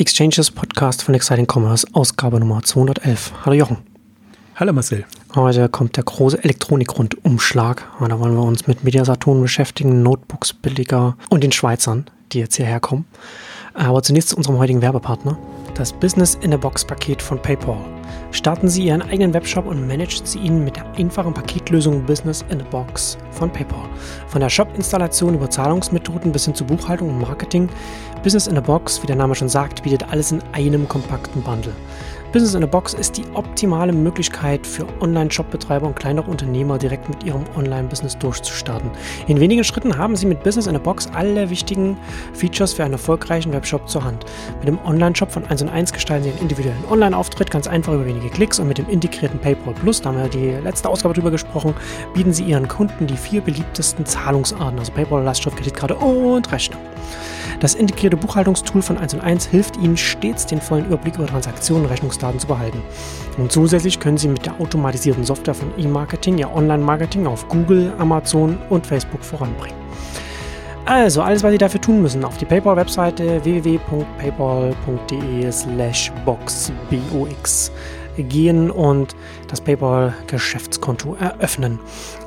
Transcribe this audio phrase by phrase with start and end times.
[0.00, 3.32] Exchanges Podcast von Exciting Commerce, Ausgabe Nummer 211.
[3.44, 3.76] Hallo Jochen.
[4.56, 5.04] Hallo Marcel.
[5.34, 7.86] Heute kommt der große Elektronikrundumschlag.
[8.00, 12.80] Da wollen wir uns mit Mediasaturn beschäftigen, Notebooks billiger und den Schweizern, die jetzt hierher
[12.80, 13.04] kommen.
[13.74, 15.36] Aber zunächst zu unserem heutigen Werbepartner,
[15.78, 17.78] das Business in a Box Paket von PayPal.
[18.32, 22.60] Starten Sie Ihren eigenen Webshop und managen Sie ihn mit der einfachen Paketlösung Business in
[22.60, 23.88] a Box von PayPal.
[24.28, 27.68] Von der Shop-Installation über Zahlungsmethoden bis hin zu Buchhaltung und Marketing.
[28.22, 31.72] Business in a Box, wie der Name schon sagt, bietet alles in einem kompakten Bundle.
[32.32, 37.24] Business in a Box ist die optimale Möglichkeit für Online-Shop-Betreiber und kleinere Unternehmer direkt mit
[37.24, 38.88] ihrem Online-Business durchzustarten.
[39.26, 41.98] In wenigen Schritten haben Sie mit Business in a Box alle wichtigen
[42.32, 44.26] Features für einen erfolgreichen Webshop zur Hand.
[44.60, 48.06] Mit dem Online-Shop von 1 und 1 gestalten Sie einen individuellen Online-Auftritt ganz einfach über
[48.06, 51.32] wenige Klicks und mit dem integrierten PayPal Plus, da haben wir die letzte Ausgabe drüber
[51.32, 51.74] gesprochen,
[52.14, 56.80] bieten Sie Ihren Kunden die vier beliebtesten Zahlungsarten, also PayPal, Lastschrift, Kreditkarte und Rechnung.
[57.60, 61.84] Das integrierte Buchhaltungstool von 1 und 1 hilft Ihnen stets, den vollen Überblick über Transaktionen
[61.84, 62.82] und Rechnungsdaten zu behalten.
[63.38, 68.58] Und zusätzlich können Sie mit der automatisierten Software von E-Marketing Ihr Online-Marketing auf Google, Amazon
[68.68, 69.80] und Facebook voranbringen.
[70.86, 76.72] Also, alles, was Sie dafür tun müssen, auf die PayPal-Webseite www.paypal.de slash box
[78.16, 79.14] gehen und
[79.48, 81.78] das PayPal-Geschäftskonto eröffnen.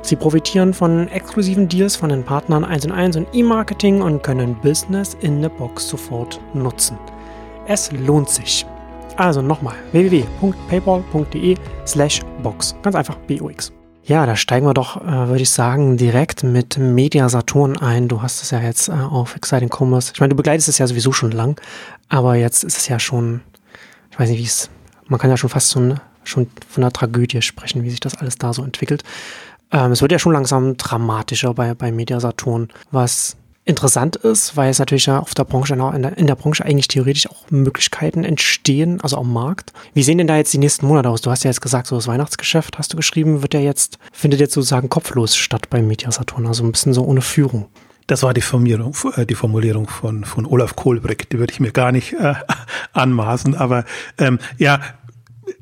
[0.02, 4.54] Sie profitieren von exklusiven Deals von den Partnern 1 und 1 und E-Marketing und können
[4.62, 6.98] Business in the Box sofort nutzen.
[7.66, 8.66] Es lohnt sich.
[9.16, 12.74] Also nochmal www.paypal.de slash box.
[12.82, 13.72] Ganz einfach BOX.
[14.06, 18.08] Ja, da steigen wir doch, äh, würde ich sagen, direkt mit Media Saturn ein.
[18.08, 20.12] Du hast es ja jetzt äh, auf Exciting Commerce.
[20.12, 21.58] Ich meine, du begleitest es ja sowieso schon lang,
[22.10, 23.40] aber jetzt ist es ja schon,
[24.10, 24.68] ich weiß nicht, wie es
[25.08, 28.36] man kann ja schon fast so schon von einer Tragödie sprechen, wie sich das alles
[28.36, 29.02] da so entwickelt.
[29.70, 34.70] Ähm, es wird ja schon langsam dramatischer bei, bei Media Saturn, was interessant ist, weil
[34.70, 38.24] es natürlich ja auf der Branche, in der, in der Branche eigentlich theoretisch auch Möglichkeiten
[38.24, 39.72] entstehen, also am Markt.
[39.94, 41.22] Wie sehen denn da jetzt die nächsten Monate aus?
[41.22, 44.40] Du hast ja jetzt gesagt, so das Weihnachtsgeschäft, hast du geschrieben, wird ja jetzt, findet
[44.40, 47.66] jetzt sozusagen kopflos statt bei Media Saturn, also ein bisschen so ohne Führung.
[48.06, 51.30] Das war die Formulierung, äh, die Formulierung von, von Olaf Kohlbrick.
[51.30, 52.34] Die würde ich mir gar nicht äh,
[52.92, 53.54] anmaßen.
[53.54, 53.84] Aber
[54.18, 54.80] ähm, ja,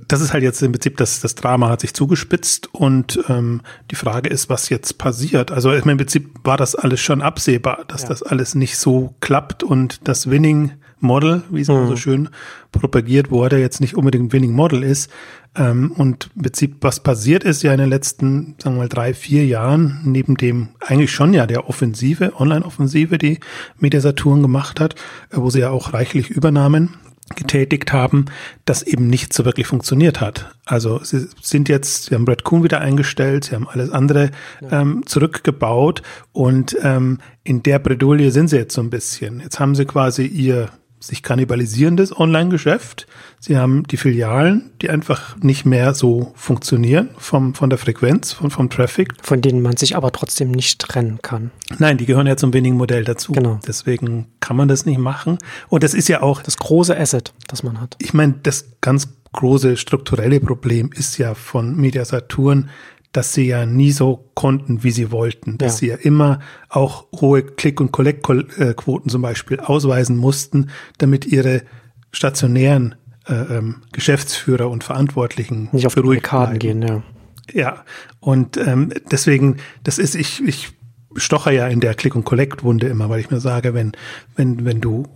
[0.08, 3.96] das ist halt jetzt im Prinzip, das, das Drama hat sich zugespitzt und ähm, die
[3.96, 5.50] Frage ist, was jetzt passiert.
[5.50, 8.08] Also im Prinzip war das alles schon absehbar, dass ja.
[8.08, 11.88] das alles nicht so klappt und das Winning Model, wie es mhm.
[11.88, 12.28] so schön
[12.70, 15.10] propagiert wurde, jetzt nicht unbedingt Winning Model ist.
[15.54, 19.12] Ähm, und im Prinzip, was passiert ist ja in den letzten, sagen wir mal, drei,
[19.12, 23.38] vier Jahren, neben dem eigentlich schon ja der Offensive, Online-Offensive, die
[23.78, 24.94] Mediasaturn gemacht hat,
[25.30, 26.94] äh, wo sie ja auch reichlich Übernahmen
[27.36, 28.26] getätigt haben,
[28.64, 30.54] das eben nicht so wirklich funktioniert hat.
[30.64, 34.30] Also sie sind jetzt, sie haben Brad Kuhn wieder eingestellt, sie haben alles andere
[34.70, 36.02] ähm, zurückgebaut
[36.32, 39.40] und ähm, in der Bredouille sind sie jetzt so ein bisschen.
[39.40, 40.68] Jetzt haben sie quasi ihr
[41.02, 43.06] sich kannibalisierendes Online-Geschäft.
[43.40, 48.50] Sie haben die Filialen, die einfach nicht mehr so funktionieren vom, von der Frequenz, von,
[48.50, 49.14] vom Traffic.
[49.20, 51.50] Von denen man sich aber trotzdem nicht trennen kann.
[51.78, 53.32] Nein, die gehören ja zum wenigen Modell dazu.
[53.32, 53.58] Genau.
[53.66, 55.38] Deswegen kann man das nicht machen.
[55.68, 57.96] Und das ist ja auch das große Asset, das man hat.
[57.98, 62.70] Ich meine, das ganz große strukturelle Problem ist ja von Media Saturn,
[63.12, 65.78] dass sie ja nie so konnten, wie sie wollten, dass ja.
[65.78, 71.62] sie ja immer auch hohe Click- und Collect-Quoten zum Beispiel ausweisen mussten, damit ihre
[72.10, 72.94] stationären
[73.28, 77.02] äh, ähm, Geschäftsführer und Verantwortlichen nicht auf die Karten gehen, ja.
[77.52, 77.84] Ja,
[78.20, 80.72] und ähm, deswegen, das ist, ich, ich
[81.16, 83.92] stocher ja in der Click- und Collect-Wunde immer, weil ich mir sage, wenn,
[84.36, 85.06] wenn, wenn du,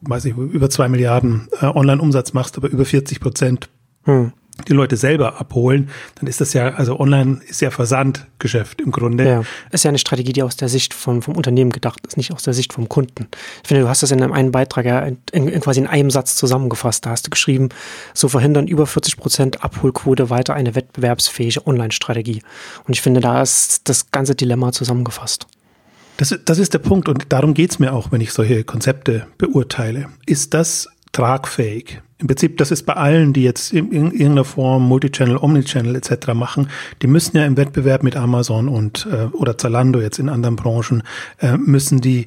[0.00, 3.68] weiß ich, über zwei Milliarden äh, Online-Umsatz machst, aber über 40 Prozent
[4.04, 4.32] hm
[4.66, 9.24] die Leute selber abholen, dann ist das ja, also online ist ja Versandgeschäft im Grunde.
[9.26, 12.32] Ja, ist ja eine Strategie, die aus der Sicht vom, vom Unternehmen gedacht ist, nicht
[12.32, 13.28] aus der Sicht vom Kunden.
[13.62, 16.36] Ich finde, du hast das in einem Beitrag ja in, in, quasi in einem Satz
[16.36, 17.06] zusammengefasst.
[17.06, 17.68] Da hast du geschrieben,
[18.14, 22.42] so verhindern über 40 Prozent Abholquote weiter eine wettbewerbsfähige Online-Strategie.
[22.86, 25.46] Und ich finde, da ist das ganze Dilemma zusammengefasst.
[26.18, 30.08] Das, das ist der Punkt und darum geht's mir auch, wenn ich solche Konzepte beurteile.
[30.26, 32.00] Ist das tragfähig?
[32.18, 36.34] Im Prinzip, das ist bei allen, die jetzt in, irgendeiner Form Multichannel, Omnichannel etc.
[36.34, 36.68] machen,
[37.00, 41.04] die müssen ja im Wettbewerb mit Amazon und äh, oder Zalando jetzt in anderen Branchen
[41.38, 42.26] äh, müssen die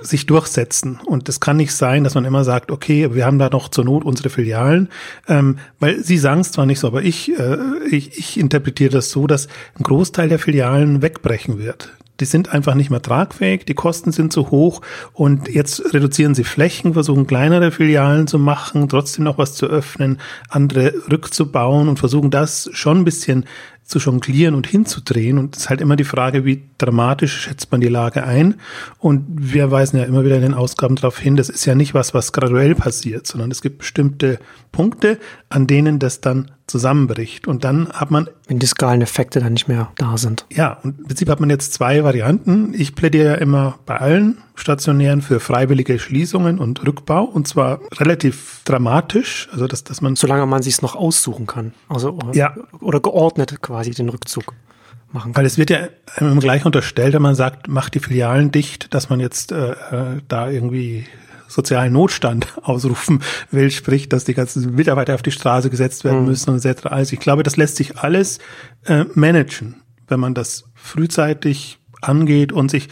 [0.00, 1.00] sich durchsetzen.
[1.04, 3.84] Und es kann nicht sein, dass man immer sagt, okay, wir haben da noch zur
[3.84, 4.88] Not unsere Filialen,
[5.28, 7.56] ähm, weil Sie sagen es zwar nicht so, aber ich, äh,
[7.90, 9.48] ich, ich interpretiere das so, dass
[9.78, 14.32] ein Großteil der Filialen wegbrechen wird die sind einfach nicht mehr tragfähig, die Kosten sind
[14.32, 14.80] zu hoch
[15.12, 20.18] und jetzt reduzieren sie Flächen, versuchen kleinere Filialen zu machen, trotzdem noch was zu öffnen,
[20.48, 23.44] andere rückzubauen und versuchen das schon ein bisschen
[23.86, 25.38] zu jonglieren und hinzudrehen.
[25.38, 28.56] Und es ist halt immer die Frage, wie dramatisch schätzt man die Lage ein.
[28.98, 31.94] Und wir weisen ja immer wieder in den Ausgaben darauf hin, das ist ja nicht
[31.94, 34.38] was, was graduell passiert, sondern es gibt bestimmte
[34.72, 35.18] Punkte,
[35.48, 37.46] an denen das dann zusammenbricht.
[37.46, 38.28] Und dann hat man.
[38.48, 40.46] Wenn die Skaleneffekte dann nicht mehr da sind.
[40.52, 42.74] Ja, und im Prinzip hat man jetzt zwei Varianten.
[42.74, 47.24] Ich plädiere ja immer bei allen Stationären für freiwillige Schließungen und Rückbau.
[47.24, 49.48] Und zwar relativ dramatisch.
[49.52, 50.16] Also, dass, dass man.
[50.16, 51.72] Solange man sich noch aussuchen kann.
[51.88, 52.54] Also, ja.
[52.80, 54.54] oder geordnet quasi den Rückzug
[55.12, 55.40] machen kann.
[55.40, 55.88] Weil es wird ja
[56.18, 60.20] immer gleich unterstellt, wenn man sagt, macht die Filialen dicht, dass man jetzt äh, äh
[60.28, 61.06] da irgendwie
[61.48, 66.26] sozialen Notstand ausrufen will, sprich, dass die ganzen Mitarbeiter auf die Straße gesetzt werden mhm.
[66.26, 66.86] müssen und etc.
[66.86, 68.38] Also ich glaube, das lässt sich alles
[68.84, 69.76] äh, managen,
[70.08, 72.88] wenn man das frühzeitig angeht und sich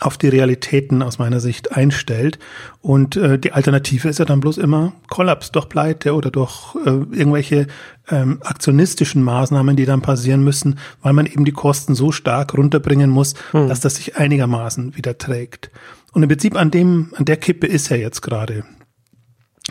[0.00, 2.38] auf die Realitäten aus meiner Sicht einstellt.
[2.80, 6.90] Und äh, die Alternative ist ja dann bloß immer Kollaps durch Pleite oder durch äh,
[6.90, 7.66] irgendwelche
[8.10, 13.10] ähm, aktionistischen Maßnahmen, die dann passieren müssen, weil man eben die Kosten so stark runterbringen
[13.10, 13.68] muss, hm.
[13.68, 15.70] dass das sich einigermaßen wieder trägt.
[16.12, 18.64] Und im Prinzip an dem, an der Kippe ist er jetzt gerade.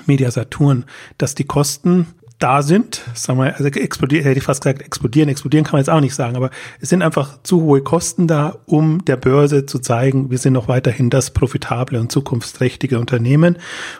[0.05, 0.85] Media Saturn,
[1.17, 2.07] dass die Kosten
[2.39, 5.89] da sind, sagen wir, also explodieren, hätte ich fast gesagt, explodieren, explodieren kann man jetzt
[5.89, 6.49] auch nicht sagen, aber
[6.81, 10.67] es sind einfach zu hohe Kosten da, um der Börse zu zeigen, wir sind noch
[10.67, 13.57] weiterhin das profitable und zukunftsträchtige Unternehmen.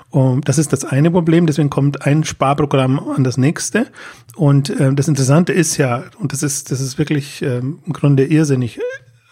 [0.10, 3.88] Und das ist das eine Problem, deswegen kommt ein Sparprogramm an das nächste.
[4.36, 8.26] Und äh, das Interessante ist ja, und das ist, das ist wirklich äh, im Grunde
[8.26, 8.80] irrsinnig,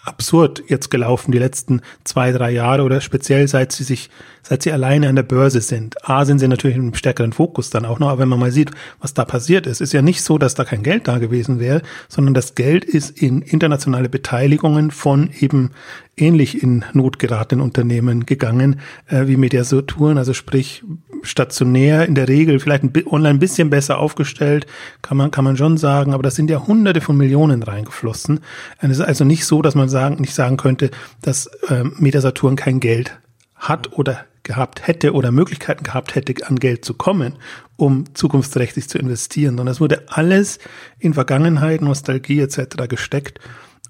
[0.03, 4.09] absurd jetzt gelaufen die letzten zwei, drei Jahre oder speziell seit sie sich,
[4.41, 5.95] seit sie alleine an der Börse sind.
[6.09, 8.71] A, sind sie natürlich im stärkeren Fokus dann auch noch, aber wenn man mal sieht,
[8.99, 11.81] was da passiert ist, ist ja nicht so, dass da kein Geld da gewesen wäre,
[12.09, 15.71] sondern das Geld ist in internationale Beteiligungen von eben
[16.17, 20.83] ähnlich in Not geratenen Unternehmen gegangen, äh, wie Mediasaturen, also sprich
[21.23, 24.67] stationär in der Regel vielleicht ein, online ein bisschen besser aufgestellt,
[25.01, 28.41] kann man, kann man schon sagen, aber das sind ja hunderte von Millionen reingeflossen.
[28.79, 30.91] Es ist also nicht so, dass man sagen, nicht sagen könnte,
[31.21, 33.19] dass äh, Mediasaturn kein Geld
[33.55, 37.37] hat oder gehabt hätte oder Möglichkeiten gehabt hätte, an Geld zu kommen,
[37.77, 40.59] um zukunftsträchtig zu investieren, sondern es wurde alles
[40.99, 42.89] in Vergangenheit, Nostalgie etc.
[42.89, 43.39] gesteckt.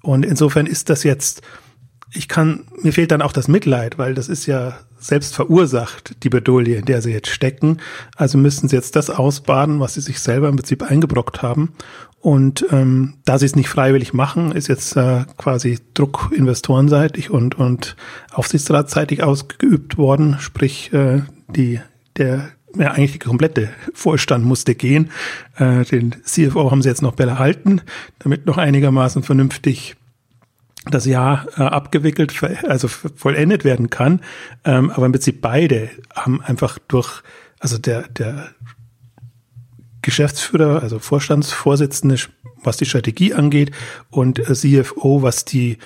[0.02, 1.42] Und insofern ist das jetzt
[2.14, 6.30] ich kann, mir fehlt dann auch das Mitleid, weil das ist ja selbst verursacht, die
[6.30, 7.78] Bedolie, in der sie jetzt stecken.
[8.16, 11.74] Also müssen sie jetzt das ausbaden, was sie sich selber im Prinzip eingebrockt haben.
[12.20, 17.54] Und ähm, da sie es nicht freiwillig machen, ist jetzt äh, quasi Druck investorenseitig und,
[17.54, 17.96] und
[18.32, 20.38] aufsichtsratsseitig ausgeübt worden.
[20.40, 21.80] Sprich, äh, die,
[22.16, 25.10] der ja, eigentlich die komplette Vorstand musste gehen.
[25.56, 27.82] Äh, den CFO haben sie jetzt noch behalten,
[28.20, 29.96] damit noch einigermaßen vernünftig
[30.90, 32.34] das Jahr äh, abgewickelt,
[32.64, 34.20] also vollendet werden kann.
[34.64, 37.22] Ähm, aber im Prinzip beide haben einfach durch,
[37.58, 38.50] also der, der
[40.02, 42.16] Geschäftsführer, also Vorstandsvorsitzende,
[42.62, 43.70] was die Strategie angeht
[44.10, 45.78] und äh, CFO, was die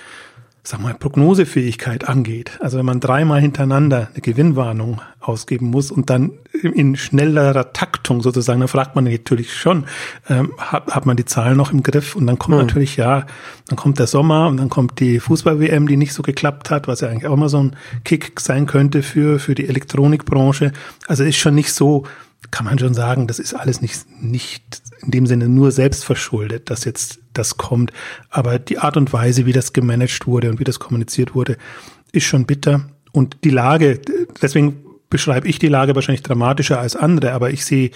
[0.63, 2.51] sag mal, Prognosefähigkeit angeht.
[2.59, 8.59] Also wenn man dreimal hintereinander eine Gewinnwarnung ausgeben muss und dann in schnellerer Taktung sozusagen,
[8.59, 9.85] dann fragt man natürlich schon,
[10.29, 12.15] ähm, hat, hat man die Zahlen noch im Griff?
[12.15, 12.61] Und dann kommt mhm.
[12.61, 13.25] natürlich, ja,
[13.67, 17.01] dann kommt der Sommer und dann kommt die Fußball-WM, die nicht so geklappt hat, was
[17.01, 20.71] ja eigentlich auch mal so ein Kick sein könnte für, für die Elektronikbranche.
[21.07, 22.05] Also ist schon nicht so,
[22.51, 26.69] kann man schon sagen, das ist alles nicht, nicht in dem Sinne nur selbst verschuldet,
[26.69, 27.91] dass jetzt das kommt.
[28.29, 31.57] Aber die Art und Weise, wie das gemanagt wurde und wie das kommuniziert wurde,
[32.11, 32.89] ist schon bitter.
[33.11, 33.99] Und die Lage,
[34.41, 37.91] deswegen beschreibe ich die Lage wahrscheinlich dramatischer als andere, aber ich sehe,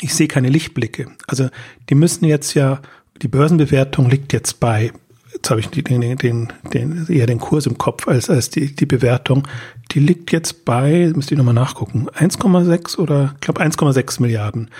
[0.00, 1.08] ich sehe keine Lichtblicke.
[1.26, 1.48] Also
[1.88, 2.80] die müssen jetzt ja,
[3.22, 4.92] die Börsenbewertung liegt jetzt bei,
[5.32, 8.74] jetzt habe ich den, den, den, den, eher den Kurs im Kopf als, als die,
[8.74, 9.46] die Bewertung,
[9.92, 14.70] die liegt jetzt bei, müsste ich nochmal nachgucken, 1,6 oder ich glaube 1,6 Milliarden.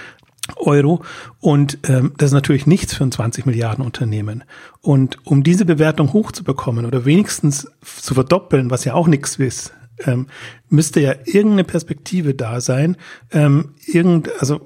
[0.56, 1.04] Euro.
[1.38, 4.42] Und ähm, das ist natürlich nichts für ein 20 Milliarden Unternehmen.
[4.80, 9.72] Und um diese Bewertung hochzubekommen oder wenigstens zu verdoppeln, was ja auch nichts ist,
[10.06, 10.26] ähm,
[10.68, 12.96] müsste ja irgendeine Perspektive da sein,
[13.30, 14.60] ähm, irgend, also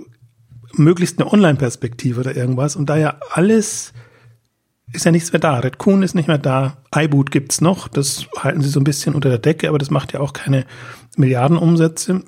[0.73, 2.76] möglichst eine Online-Perspektive oder irgendwas.
[2.76, 3.93] Und da ja alles
[4.95, 5.59] ist ja nichts mehr da.
[5.59, 6.79] Red Kuhn ist nicht mehr da.
[6.95, 7.89] iBoot gibt's noch.
[7.89, 10.65] Das halten sie so ein bisschen unter der Decke, aber das macht ja auch keine
[11.17, 12.23] Milliardenumsätze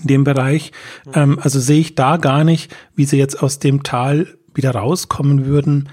[0.00, 0.72] in dem Bereich.
[1.14, 5.46] Ähm, also sehe ich da gar nicht, wie sie jetzt aus dem Tal wieder rauskommen
[5.46, 5.88] würden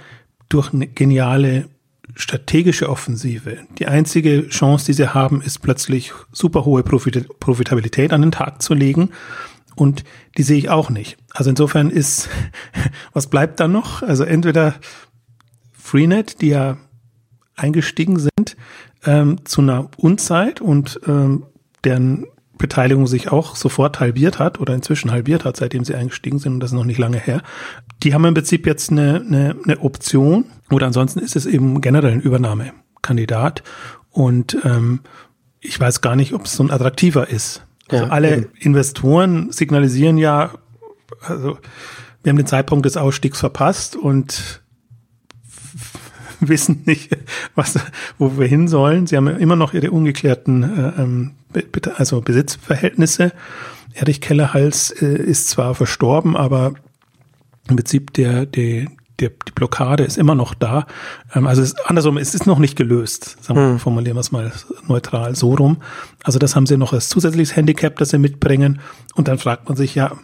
[0.50, 1.70] durch eine geniale
[2.16, 3.58] strategische Offensive.
[3.80, 8.62] Die einzige Chance, die sie haben, ist plötzlich super hohe Profit Profitabilität an den Tag
[8.62, 9.10] zu legen.
[9.76, 10.04] Und
[10.38, 11.18] die sehe ich auch nicht.
[11.34, 12.30] Also insofern ist,
[13.14, 14.04] was bleibt da noch?
[14.04, 14.76] Also entweder
[15.84, 16.78] Freenet, die ja
[17.56, 18.56] eingestiegen sind
[19.06, 21.46] ähm, zu einer Unzeit und ähm,
[21.84, 22.26] deren
[22.58, 26.60] Beteiligung sich auch sofort halbiert hat oder inzwischen halbiert hat, seitdem sie eingestiegen sind und
[26.62, 27.42] das ist noch nicht lange her.
[28.02, 32.14] Die haben im Prinzip jetzt eine, eine, eine Option oder ansonsten ist es eben generell
[32.14, 33.62] ein Übernahmekandidat
[34.10, 35.02] und ähm,
[35.60, 37.66] ich weiß gar nicht, ob es so ein attraktiver ist.
[37.90, 38.50] Also ja, alle eben.
[38.58, 40.54] Investoren signalisieren ja,
[41.20, 41.58] also
[42.24, 44.63] wir haben den Zeitpunkt des Ausstiegs verpasst und
[46.50, 47.16] wissen nicht,
[47.56, 47.80] was,
[48.18, 49.08] wo wir hin sollen.
[49.08, 51.32] Sie haben immer noch ihre ungeklärten äh, ähm,
[51.96, 53.32] also Besitzverhältnisse.
[53.94, 56.74] Erich Kellerhals äh, ist zwar verstorben, aber
[57.70, 58.88] im Prinzip der, der,
[59.20, 60.88] der, die Blockade ist immer noch da.
[61.34, 63.38] Ähm, also es, andersrum, es ist noch nicht gelöst.
[63.44, 63.80] Sagen wir, hm.
[63.80, 64.52] Formulieren wir es mal
[64.88, 65.78] neutral so rum.
[66.24, 68.80] Also das haben sie noch als zusätzliches Handicap, das sie mitbringen.
[69.16, 70.18] Und dann fragt man sich, ja,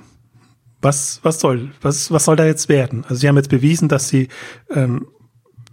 [0.81, 3.03] was, was soll, was, was soll da jetzt werden?
[3.03, 4.29] Also sie haben jetzt bewiesen, dass sie,
[4.73, 5.07] ähm,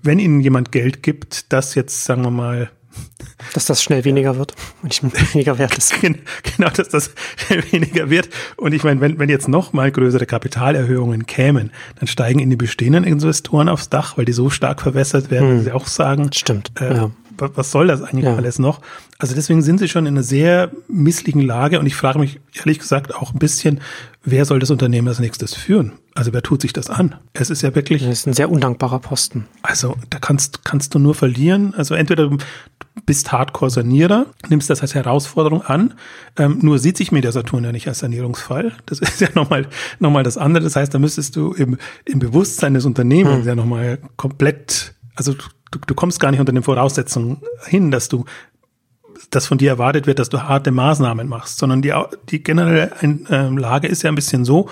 [0.07, 2.71] wenn ihnen jemand Geld gibt, das jetzt, sagen wir mal,
[3.53, 5.03] dass das schnell weniger wird und nicht
[5.35, 5.95] weniger wert ist.
[6.01, 8.31] Genau, dass das schnell weniger wird.
[8.57, 12.57] Und ich meine, wenn, wenn jetzt noch mal größere Kapitalerhöhungen kämen, dann steigen in die
[12.57, 15.57] bestehenden Investoren aufs Dach, weil die so stark verwässert werden, hm.
[15.57, 16.73] dass sie auch sagen, stimmt.
[16.81, 18.37] Äh, ja was soll das eigentlich ja.
[18.37, 18.81] alles noch?
[19.19, 22.79] Also deswegen sind sie schon in einer sehr misslichen Lage und ich frage mich ehrlich
[22.79, 23.81] gesagt auch ein bisschen,
[24.25, 25.93] wer soll das Unternehmen als nächstes führen?
[26.15, 27.15] Also wer tut sich das an?
[27.33, 28.03] Es ist ja wirklich.
[28.03, 29.47] Das ist ein sehr undankbarer Posten.
[29.63, 31.75] Also da kannst, kannst du nur verlieren.
[31.75, 32.39] Also entweder du
[33.05, 35.95] bist Hardcore-Sanierer, nimmst das als Herausforderung an.
[36.39, 38.73] Ähm, nur sieht sich Media Saturn ja nicht als Sanierungsfall.
[38.87, 39.67] Das ist ja nochmal
[39.99, 40.65] noch mal das andere.
[40.65, 43.47] Das heißt, da müsstest du im, im Bewusstsein des Unternehmens hm.
[43.47, 45.35] ja nochmal komplett, also
[45.71, 48.25] du, du kommst gar nicht unter den Voraussetzungen hin, dass du
[49.31, 51.93] dass von dir erwartet wird, dass du harte Maßnahmen machst, sondern die,
[52.29, 54.69] die generelle ähm, Lage ist ja ein bisschen so,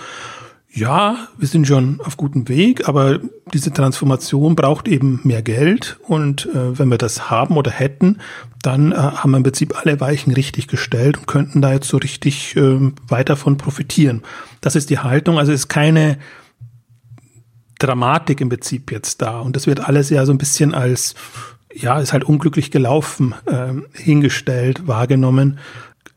[0.70, 3.20] ja, wir sind schon auf gutem Weg, aber
[3.52, 8.18] diese Transformation braucht eben mehr Geld und äh, wenn wir das haben oder hätten,
[8.60, 11.98] dann äh, haben wir im Prinzip alle Weichen richtig gestellt und könnten da jetzt so
[11.98, 14.22] richtig äh, weiter von profitieren.
[14.60, 16.18] Das ist die Haltung, also ist keine
[17.78, 19.40] Dramatik im Prinzip jetzt da.
[19.40, 21.14] Und das wird alles ja so ein bisschen als,
[21.72, 25.58] ja, ist halt unglücklich gelaufen, äh, hingestellt, wahrgenommen.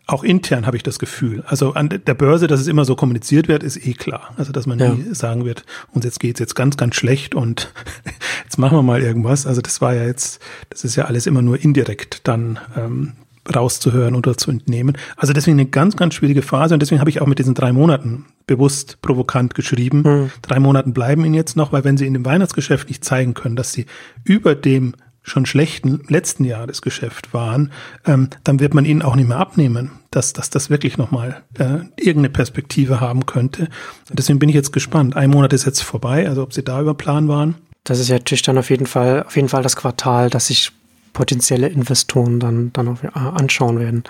[0.06, 1.44] Auch intern habe ich das Gefühl.
[1.48, 4.34] Also an der Börse, dass es immer so kommuniziert wird, ist eh klar.
[4.38, 4.94] Also dass man ja.
[4.94, 7.74] nie sagen wird, uns jetzt geht's jetzt ganz, ganz schlecht und
[8.44, 9.46] jetzt machen wir mal irgendwas.
[9.46, 13.14] Also das war ja jetzt, das ist ja alles immer nur indirekt dann ähm,
[13.54, 14.98] rauszuhören oder zu entnehmen.
[15.16, 17.72] Also deswegen eine ganz, ganz schwierige Phase und deswegen habe ich auch mit diesen drei
[17.72, 20.02] Monaten bewusst provokant geschrieben.
[20.02, 20.32] Mhm.
[20.42, 23.56] Drei Monaten bleiben ihnen jetzt noch, weil wenn sie in dem Weihnachtsgeschäft nicht zeigen können,
[23.56, 23.86] dass sie
[24.24, 24.94] über dem
[25.28, 27.72] schon schlechten letzten Jahresgeschäft waren,
[28.06, 31.80] ähm, dann wird man ihnen auch nicht mehr abnehmen, dass, dass das wirklich nochmal äh,
[31.98, 33.64] irgendeine Perspektive haben könnte.
[34.10, 35.18] Und deswegen bin ich jetzt gespannt.
[35.18, 37.56] Ein Monat ist jetzt vorbei, also ob sie da über Plan waren.
[37.84, 40.72] Das ist ja natürlich dann auf jeden Fall, auf jeden Fall das Quartal, das sich
[41.18, 44.04] potenzielle Investoren dann, dann auch, äh, anschauen werden.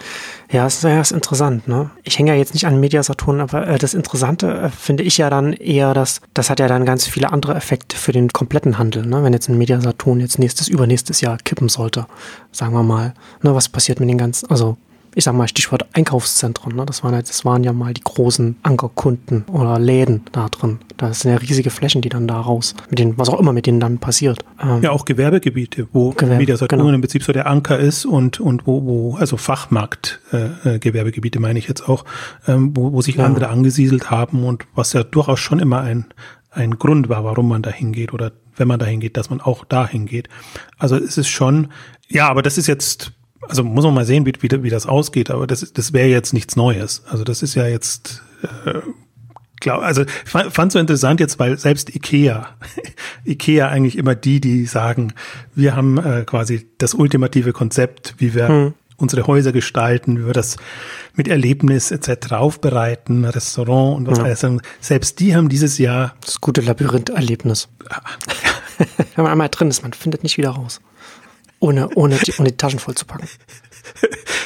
[0.51, 1.65] Ja, es ist, ja, ist interessant.
[1.65, 1.89] Ne?
[2.03, 5.29] Ich hänge ja jetzt nicht an Mediasaturn, aber äh, das Interessante äh, finde ich ja
[5.29, 9.05] dann eher, dass das hat ja dann ganz viele andere Effekte für den kompletten Handel.
[9.05, 9.23] Ne?
[9.23, 12.07] Wenn jetzt ein Mediasaturn jetzt nächstes, übernächstes Jahr kippen sollte,
[12.51, 14.75] sagen wir mal, ne, was passiert mit den ganzen, also
[15.17, 16.85] ich sag mal Stichwort Einkaufszentren, ne?
[16.85, 20.77] das, waren, das waren ja mal die großen Ankerkunden oder Läden da drin.
[20.95, 23.65] Das sind ja riesige Flächen, die dann da raus, mit denen, was auch immer mit
[23.65, 24.45] denen dann passiert.
[24.61, 26.93] Ähm, ja, auch Gewerbegebiete, wo Gewerbe, Mediasaturn genau.
[26.93, 31.57] im Prinzip so der Anker ist und, und wo, wo also Fachmarkt-Gewerbegebiete äh, äh meine
[31.57, 32.05] ich jetzt auch,
[32.47, 33.25] ähm, wo, wo sich ja.
[33.25, 36.05] andere angesiedelt haben und was ja durchaus schon immer ein,
[36.51, 39.65] ein Grund war, warum man da hingeht oder wenn man dahin geht, dass man auch
[39.65, 40.29] dahin geht.
[40.77, 41.69] Also es ist schon,
[42.07, 45.29] ja, aber das ist jetzt also muss man mal sehen, wie, wie, wie das ausgeht,
[45.29, 47.03] aber das, das wäre jetzt nichts Neues.
[47.09, 48.23] Also das ist ja jetzt,
[48.65, 48.79] äh,
[49.59, 52.49] glaub, also ich fand so interessant jetzt, weil selbst Ikea,
[53.25, 55.13] Ikea eigentlich immer die, die sagen,
[55.55, 58.73] wir haben äh, quasi das ultimative Konzept, wie wir hm.
[58.97, 60.57] unsere Häuser gestalten, wie wir das
[61.15, 62.33] mit Erlebnis etc.
[62.33, 64.25] aufbereiten, Restaurant und was ja.
[64.25, 64.45] alles.
[64.81, 67.69] Selbst die haben dieses Jahr das gute Labyrinth-Erlebnis.
[69.15, 70.81] Wenn man einmal drin ist, man findet nicht wieder raus.
[71.59, 73.27] Ohne, ohne, die, ohne die Taschen voll zu packen.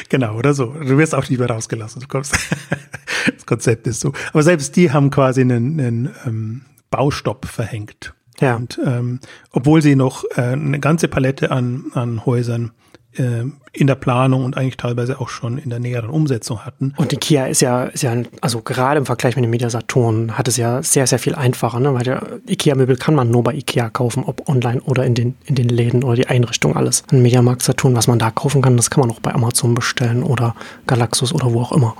[0.10, 0.66] Genau, oder so.
[0.66, 2.02] Du wirst auch lieber rausgelassen.
[2.02, 2.34] Du kommst.
[3.34, 4.12] das Konzept ist so.
[4.34, 8.14] Aber selbst die haben quasi einen, einen ähm, Baustopp verhängt.
[8.42, 8.58] Ja.
[8.58, 12.72] Und ähm, obwohl sie noch äh, eine ganze Palette an, an Häusern
[13.14, 16.94] in der Planung und eigentlich teilweise auch schon in der näheren Umsetzung hatten.
[16.98, 20.48] Und Ikea ist ja, ist ja, also gerade im Vergleich mit dem Media Saturn hat
[20.48, 21.94] es ja sehr, sehr viel einfacher, ne?
[21.94, 25.56] weil der Ikea-Möbel kann man nur bei Ikea kaufen, ob online oder in den, in
[25.56, 27.04] den Läden oder die Einrichtung alles.
[27.12, 30.24] Ein Mediamarkt Saturn, was man da kaufen kann, das kann man auch bei Amazon bestellen
[30.24, 30.56] oder
[30.88, 31.96] Galaxus oder wo auch immer.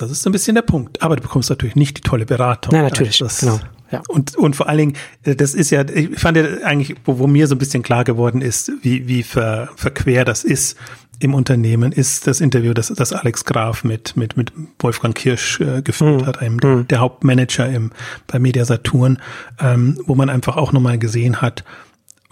[0.00, 1.02] Das ist so ein bisschen der Punkt.
[1.02, 2.74] Aber du bekommst natürlich nicht die tolle Beratung.
[2.74, 3.60] Ja, natürlich, das, genau.
[3.90, 4.02] Ja.
[4.08, 7.26] Und, und vor allen Dingen, äh, das ist ja, ich fand ja eigentlich, wo, wo
[7.26, 10.76] mir so ein bisschen klar geworden ist, wie, wie ver, verquer das ist
[11.18, 15.82] im Unternehmen, ist das Interview, das, das Alex Graf mit, mit, mit Wolfgang Kirsch äh,
[15.82, 16.26] geführt mhm.
[16.26, 16.88] hat, einem mhm.
[16.88, 17.90] der Hauptmanager im,
[18.26, 19.18] bei Media Saturn,
[19.60, 21.64] ähm, wo man einfach auch nochmal gesehen hat,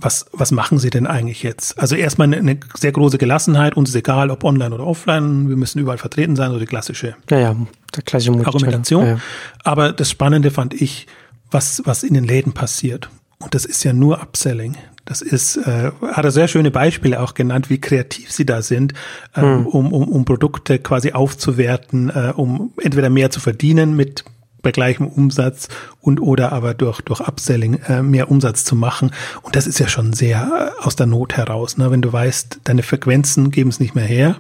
[0.01, 1.79] was, was machen Sie denn eigentlich jetzt?
[1.79, 5.57] Also erstmal eine, eine, sehr große Gelassenheit, uns ist egal, ob online oder offline, wir
[5.57, 7.57] müssen überall vertreten sein, so die klassische, ja, ja,
[7.97, 9.05] der klassische Argumentation.
[9.05, 9.21] Ja, ja.
[9.65, 11.07] Aber das Spannende fand ich,
[11.51, 13.11] was, was in den Läden passiert.
[13.39, 14.77] Und das ist ja nur Upselling.
[15.05, 18.93] Das ist, äh, hat er sehr schöne Beispiele auch genannt, wie kreativ sie da sind,
[19.35, 19.67] ähm, hm.
[19.67, 24.25] um, um, um Produkte quasi aufzuwerten, äh, um entweder mehr zu verdienen mit
[24.63, 25.69] bei gleichem Umsatz
[26.01, 29.13] und oder aber durch, durch Upselling äh, mehr Umsatz zu machen.
[29.43, 31.77] Und das ist ja schon sehr äh, aus der Not heraus.
[31.79, 31.91] Ne?
[31.91, 34.37] Wenn du weißt, deine Frequenzen geben es nicht mehr her,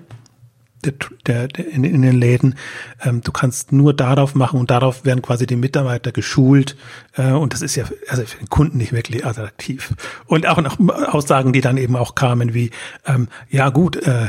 [0.84, 0.94] der,
[1.26, 2.54] der, der in, in, den Läden.
[3.02, 6.76] Ähm, du kannst nur darauf machen und darauf werden quasi die Mitarbeiter geschult.
[7.14, 9.94] Äh, und das ist ja also für den Kunden nicht wirklich attraktiv.
[10.26, 10.78] Und auch noch
[11.12, 12.70] Aussagen, die dann eben auch kamen wie,
[13.06, 14.28] ähm, ja gut, äh,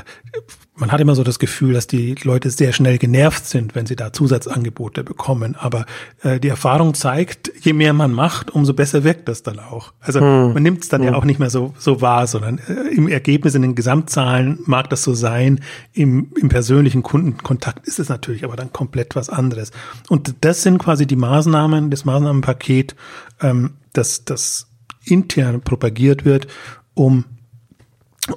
[0.80, 3.96] man hat immer so das Gefühl, dass die Leute sehr schnell genervt sind, wenn sie
[3.96, 5.56] da Zusatzangebote bekommen.
[5.56, 5.86] Aber
[6.22, 9.94] äh, die Erfahrung zeigt, je mehr man macht, umso besser wirkt das dann auch.
[10.00, 10.54] Also hm.
[10.54, 11.10] man nimmt es dann hm.
[11.10, 14.90] ja auch nicht mehr so, so wahr, sondern äh, im Ergebnis, in den Gesamtzahlen mag
[14.90, 15.60] das so sein.
[15.94, 19.72] Im, Im persönlichen Kundenkontakt ist es natürlich aber dann komplett was anderes.
[20.08, 22.96] Und das sind quasi die Maßnahmen, das Maßnahmenpaket,
[23.42, 24.68] ähm, das, das
[25.04, 26.48] intern propagiert wird,
[26.94, 27.26] um,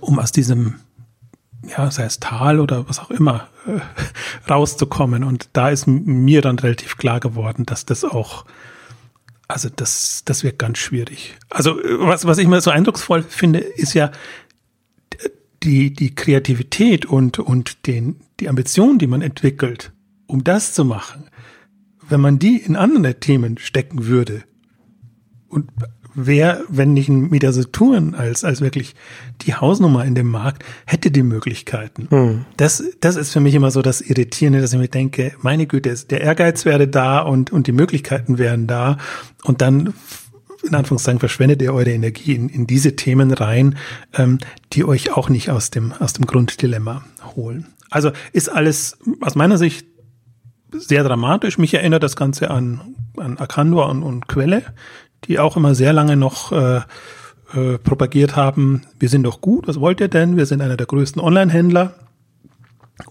[0.00, 0.76] um aus diesem
[1.66, 3.80] ja, sei es Tal oder was auch immer, äh,
[4.50, 5.24] rauszukommen.
[5.24, 8.44] Und da ist mir dann relativ klar geworden, dass das auch,
[9.48, 11.36] also das, das wird ganz schwierig.
[11.50, 14.10] Also was, was ich mir so eindrucksvoll finde, ist ja
[15.62, 19.92] die, die Kreativität und, und den, die Ambition, die man entwickelt,
[20.26, 21.28] um das zu machen.
[22.08, 24.42] Wenn man die in andere Themen stecken würde
[25.48, 25.70] und
[26.14, 28.94] wer, wenn nicht ein Media Saturn als, als wirklich
[29.42, 32.08] die Hausnummer in dem Markt, hätte die Möglichkeiten.
[32.10, 32.44] Hm.
[32.56, 35.94] Das, das ist für mich immer so das Irritierende, dass ich mir denke, meine Güte,
[36.10, 38.98] der Ehrgeiz wäre da und, und die Möglichkeiten wären da.
[39.44, 39.94] Und dann
[40.62, 43.76] in Anführungszeichen verschwendet ihr eure Energie in, in diese Themen rein,
[44.14, 44.38] ähm,
[44.72, 47.04] die euch auch nicht aus dem, aus dem Grunddilemma
[47.34, 47.66] holen.
[47.90, 49.86] Also ist alles aus meiner Sicht
[50.72, 51.58] sehr dramatisch.
[51.58, 54.62] Mich erinnert das Ganze an, an Arcandor und, und Quelle,
[55.28, 56.80] die auch immer sehr lange noch äh,
[57.54, 60.36] äh, propagiert haben, wir sind doch gut, was wollt ihr denn?
[60.36, 61.94] Wir sind einer der größten Online-Händler.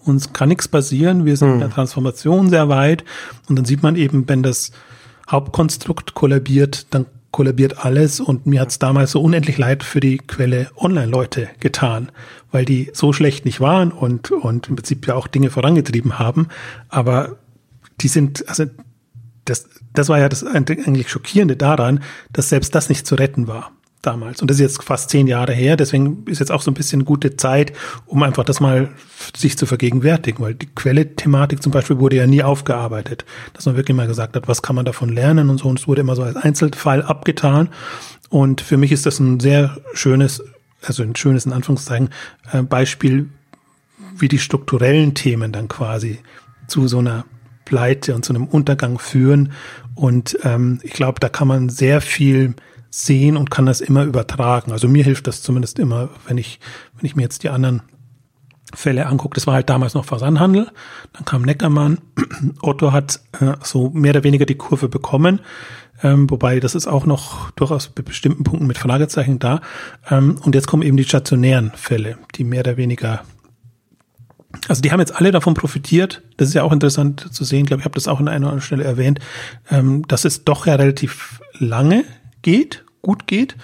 [0.04, 1.54] Uns kann nichts passieren, wir sind hm.
[1.56, 3.04] in der Transformation sehr weit.
[3.50, 4.72] Und dann sieht man eben, wenn das
[5.30, 10.70] Hauptkonstrukt kollabiert, dann kollabiert alles und mir hat's damals so unendlich leid für die Quelle
[10.76, 12.12] Online-Leute getan,
[12.52, 16.48] weil die so schlecht nicht waren und, und im Prinzip ja auch Dinge vorangetrieben haben,
[16.90, 17.38] aber
[18.02, 18.66] die sind, also
[19.46, 23.72] das, das war ja das eigentlich Schockierende daran, dass selbst das nicht zu retten war
[24.02, 24.42] damals.
[24.42, 27.06] Und das ist jetzt fast zehn Jahre her, deswegen ist jetzt auch so ein bisschen
[27.06, 27.74] gute Zeit,
[28.06, 28.90] um einfach das mal
[29.36, 33.96] sich zu vergegenwärtigen, weil die Quelle-Thematik zum Beispiel wurde ja nie aufgearbeitet, dass man wirklich
[33.96, 36.24] mal gesagt hat, was kann man davon lernen und so, und es wurde immer so
[36.24, 37.70] als Einzelfall abgetan.
[38.30, 40.44] Und für mich ist das ein sehr schönes,
[40.82, 42.10] also ein schönes in Anführungszeichen,
[42.52, 43.30] äh, Beispiel,
[44.18, 46.20] wie die strukturellen Themen dann quasi
[46.68, 47.26] zu so einer
[47.72, 49.54] Pleite und zu einem Untergang führen.
[49.96, 52.54] Und ähm, ich glaube, da kann man sehr viel
[52.90, 54.74] sehen und kann das immer übertragen.
[54.74, 56.60] Also mir hilft das zumindest immer, wenn ich,
[56.98, 57.82] wenn ich mir jetzt die anderen
[58.74, 59.36] Fälle angucke.
[59.36, 60.70] Das war halt damals noch Versandhandel.
[61.14, 62.00] Dann kam Neckermann.
[62.62, 65.40] Otto hat äh, so mehr oder weniger die Kurve bekommen.
[66.04, 69.62] Ähm, wobei das ist auch noch durchaus bei bestimmten Punkten mit Fragezeichen da.
[70.10, 73.22] Ähm, und jetzt kommen eben die stationären Fälle, die mehr oder weniger
[74.68, 76.22] also die haben jetzt alle davon profitiert.
[76.38, 77.62] Das ist ja auch interessant zu sehen.
[77.62, 79.20] Ich glaube, ich habe das auch an einer Stelle erwähnt,
[79.70, 82.04] ähm, dass es doch ja relativ lange
[82.42, 83.56] geht, gut geht.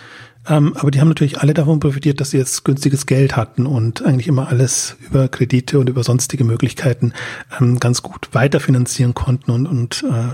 [0.49, 4.05] Ähm, aber die haben natürlich alle davon profitiert, dass sie jetzt günstiges Geld hatten und
[4.05, 7.13] eigentlich immer alles über Kredite und über sonstige Möglichkeiten
[7.59, 10.29] ähm, ganz gut weiterfinanzieren konnten und, und äh,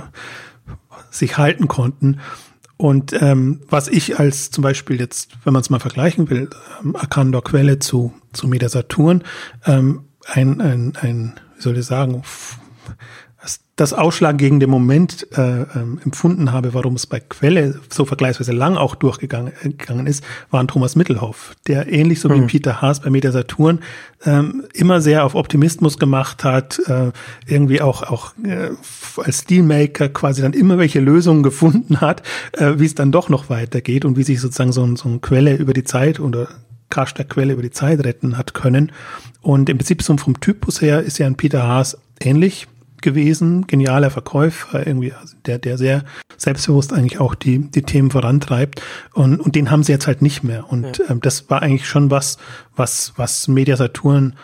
[1.10, 2.20] sich halten konnten.
[2.78, 6.50] Und ähm, was ich als zum Beispiel jetzt, wenn man es mal vergleichen will,
[6.84, 9.24] ähm, Arcandor Quelle zu, zu Meta Saturn,
[9.66, 12.24] ähm, ein, ein, ein, wie soll ich sagen,
[13.76, 18.94] das ausschlaggebende Moment äh, ähm, empfunden habe, warum es bei Quelle so vergleichsweise lang auch
[18.94, 22.48] durchgegangen gegangen ist, war ein Thomas Mittelhoff, der ähnlich so wie mhm.
[22.48, 23.80] Peter Haas bei Media Saturn
[24.26, 27.12] ähm, immer sehr auf Optimismus gemacht hat, äh,
[27.48, 28.70] irgendwie auch auch äh,
[29.18, 33.50] als Steelmaker quasi dann immer welche Lösungen gefunden hat, äh, wie es dann doch noch
[33.50, 36.48] weitergeht und wie sich sozusagen so, ein, so eine Quelle über die Zeit oder
[36.94, 38.92] Cash der Quelle über die Zeit retten hat können.
[39.42, 42.68] Und im Prinzip so vom Typus her ist ja ein Peter Haas ähnlich
[43.02, 46.04] gewesen, genialer Verkäufer, irgendwie, also der, der sehr
[46.38, 48.82] selbstbewusst eigentlich auch die, die Themen vorantreibt.
[49.14, 50.72] Und, und den haben sie jetzt halt nicht mehr.
[50.72, 51.06] Und ja.
[51.10, 52.38] ähm, das war eigentlich schon was,
[52.76, 54.36] was, was Media Saturn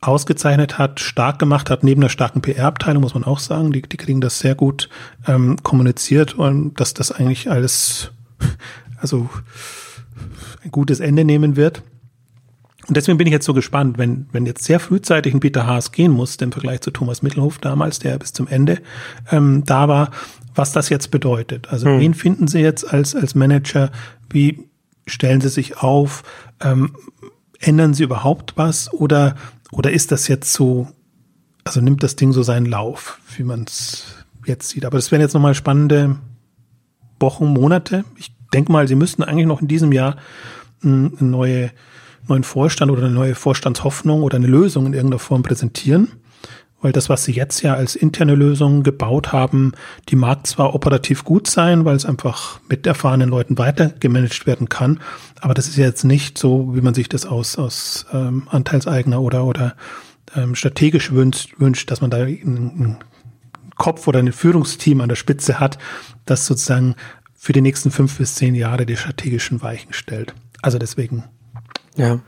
[0.00, 3.72] ausgezeichnet hat, stark gemacht hat, neben der starken PR-Abteilung, muss man auch sagen.
[3.72, 4.88] Die, die kriegen das sehr gut
[5.26, 8.10] ähm, kommuniziert und dass das eigentlich alles,
[9.00, 9.28] also
[10.64, 11.82] ein gutes Ende nehmen wird.
[12.88, 15.92] Und deswegen bin ich jetzt so gespannt, wenn, wenn jetzt sehr frühzeitig ein Peter Haas
[15.92, 18.80] gehen musste im Vergleich zu Thomas Mittelhof damals, der bis zum Ende
[19.30, 20.10] ähm, da war,
[20.54, 21.68] was das jetzt bedeutet.
[21.70, 22.00] Also hm.
[22.00, 23.90] wen finden Sie jetzt als, als Manager?
[24.28, 24.64] Wie
[25.06, 26.22] stellen Sie sich auf?
[26.60, 26.96] Ähm,
[27.60, 28.92] ändern Sie überhaupt was?
[28.92, 29.36] Oder,
[29.70, 30.88] oder ist das jetzt so,
[31.64, 34.14] also nimmt das Ding so seinen Lauf, wie man es
[34.46, 34.84] jetzt sieht?
[34.84, 36.16] Aber das wären jetzt nochmal spannende
[37.20, 38.04] Wochen, Monate.
[38.16, 40.16] Ich denke mal, Sie müssten eigentlich noch in diesem Jahr
[40.82, 41.70] eine neue
[42.28, 46.08] neuen Vorstand oder eine neue Vorstandshoffnung oder eine Lösung in irgendeiner Form präsentieren.
[46.82, 49.72] Weil das, was sie jetzt ja als interne Lösung gebaut haben,
[50.08, 54.70] die mag zwar operativ gut sein, weil es einfach mit erfahrenen Leuten weiter gemanagt werden
[54.70, 55.00] kann,
[55.42, 59.20] aber das ist ja jetzt nicht so, wie man sich das aus, aus ähm, Anteilseigner
[59.20, 59.76] oder, oder
[60.34, 62.96] ähm, strategisch wünscht, wünscht, dass man da einen
[63.76, 65.76] Kopf oder ein Führungsteam an der Spitze hat,
[66.24, 66.94] das sozusagen
[67.42, 70.34] für die nächsten fünf bis zehn Jahre die strategischen Weichen stellt.
[70.60, 71.24] Also deswegen
[71.96, 72.20] ja.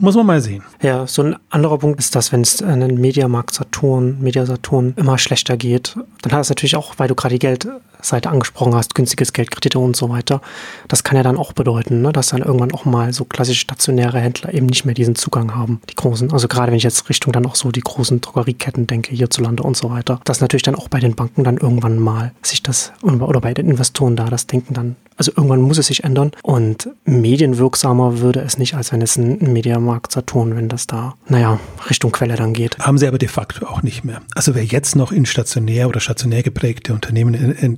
[0.00, 0.62] Muss man mal sehen.
[0.80, 5.18] Ja, so ein anderer Punkt ist, dass wenn es einen Mediamarkt Saturn, Media Saturn immer
[5.18, 9.32] schlechter geht, dann hat es natürlich auch, weil du gerade die Geldseite angesprochen hast, günstiges
[9.32, 10.40] Geld, Kredite und so weiter.
[10.86, 14.20] Das kann ja dann auch bedeuten, ne, dass dann irgendwann auch mal so klassische stationäre
[14.20, 16.32] Händler eben nicht mehr diesen Zugang haben, die großen.
[16.32, 19.76] Also gerade wenn ich jetzt Richtung dann auch so die großen Drogerieketten denke, hierzulande und
[19.76, 23.40] so weiter, dass natürlich dann auch bei den Banken dann irgendwann mal sich das, oder
[23.40, 28.20] bei den Investoren da das Denken dann also irgendwann muss es sich ändern und medienwirksamer
[28.20, 32.36] würde es nicht, als wenn es ein Mediamarkt Saturn, wenn das da, naja, Richtung Quelle
[32.36, 32.78] dann geht.
[32.78, 34.22] Haben sie aber de facto auch nicht mehr.
[34.34, 37.76] Also wer jetzt noch in stationär oder stationär geprägte Unternehmen in, in,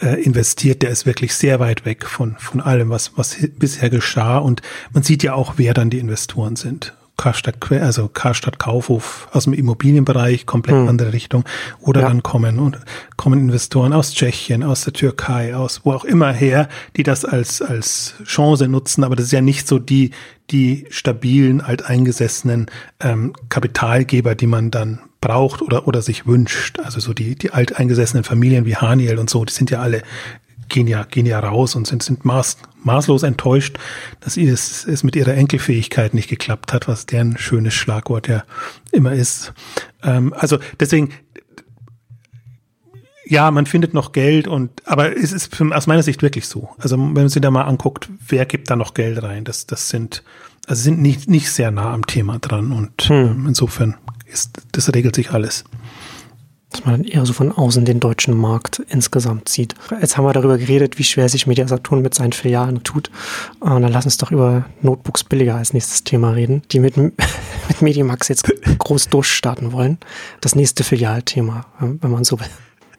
[0.00, 4.38] äh, investiert, der ist wirklich sehr weit weg von, von allem, was, was bisher geschah
[4.38, 6.94] und man sieht ja auch, wer dann die Investoren sind.
[7.22, 10.88] Karstadt, also Karstadt Kaufhof aus dem Immobilienbereich, komplett hm.
[10.88, 11.44] andere Richtung.
[11.80, 12.08] Oder ja.
[12.08, 12.80] dann kommen und
[13.16, 17.62] kommen Investoren aus Tschechien, aus der Türkei, aus wo auch immer her, die das als,
[17.62, 19.04] als Chance nutzen.
[19.04, 20.10] Aber das ist ja nicht so die,
[20.50, 22.66] die stabilen, alteingesessenen
[22.98, 26.80] ähm, Kapitalgeber, die man dann braucht oder, oder sich wünscht.
[26.80, 30.02] Also so die, die alteingesessenen Familien wie Haniel und so, die sind ja alle
[30.72, 33.78] gehen ja, gehen ja raus und sind, sind maß, maßlos enttäuscht,
[34.20, 38.42] dass es, es mit ihrer Enkelfähigkeit nicht geklappt hat, was deren schönes Schlagwort ja
[38.90, 39.52] immer ist.
[40.02, 41.10] Ähm, also deswegen,
[43.24, 46.70] ja, man findet noch Geld und, aber es ist aus meiner Sicht wirklich so.
[46.78, 49.44] Also wenn man sich da mal anguckt, wer gibt da noch Geld rein?
[49.44, 50.24] Das, das sind,
[50.66, 53.16] also sind nicht, nicht sehr nah am Thema dran und hm.
[53.16, 55.64] ähm, insofern ist, das regelt sich alles
[56.72, 59.74] dass man dann eher so von außen den deutschen Markt insgesamt sieht.
[60.00, 63.10] Jetzt haben wir darüber geredet, wie schwer sich Media Saturn mit seinen Filialen tut.
[63.60, 67.82] Und dann lass uns doch über Notebooks billiger als nächstes Thema reden, die mit, mit
[67.82, 69.98] Mediamax jetzt groß durchstarten wollen.
[70.40, 72.48] Das nächste Filialthema, wenn man so will.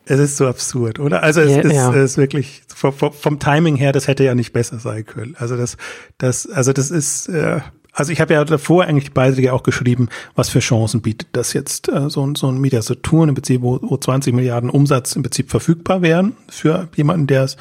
[0.05, 1.23] Es ist so absurd, oder?
[1.23, 1.93] Also es ja, ist, ja.
[1.93, 5.35] ist, wirklich vom, vom, Timing her, das hätte ja nicht besser sein können.
[5.39, 5.77] Also das,
[6.17, 7.61] das, also das ist, äh,
[7.93, 11.53] also ich habe ja davor eigentlich die Beiträge auch geschrieben, was für Chancen bietet das
[11.53, 15.23] jetzt äh, so, so ein Media Saturn im Prinzip, wo, wo 20 Milliarden Umsatz im
[15.23, 17.57] Prinzip verfügbar wären für jemanden, der es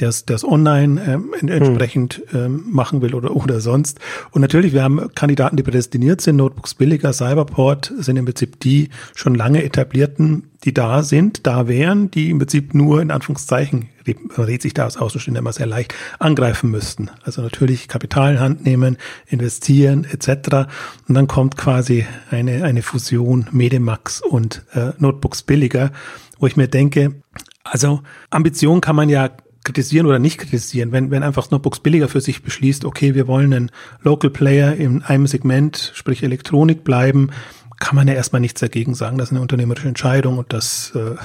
[0.00, 4.00] der es, online ähm, entsprechend ähm, machen will oder, oder sonst.
[4.30, 6.36] Und natürlich, wir haben Kandidaten, die prädestiniert sind.
[6.36, 12.10] Notebooks billiger, Cyberport sind im Prinzip die schon lange etablierten, die da sind, da wären,
[12.10, 13.90] die im Prinzip nur in Anführungszeichen
[14.36, 17.10] rät sich da aus Außenstehender immer sehr leicht angreifen müssten.
[17.24, 20.68] Also natürlich Kapital in Hand nehmen, investieren etc.
[21.08, 25.92] Und dann kommt quasi eine, eine Fusion Medimax und äh, Notebooks billiger,
[26.38, 27.22] wo ich mir denke,
[27.64, 29.30] also Ambition kann man ja
[29.64, 33.54] kritisieren oder nicht kritisieren, wenn, wenn einfach Notebooks billiger für sich beschließt, okay, wir wollen
[33.54, 37.30] einen Local Player in einem Segment, sprich Elektronik bleiben,
[37.78, 39.18] kann man ja erstmal nichts dagegen sagen.
[39.18, 41.16] Das ist eine unternehmerische Entscheidung und das äh,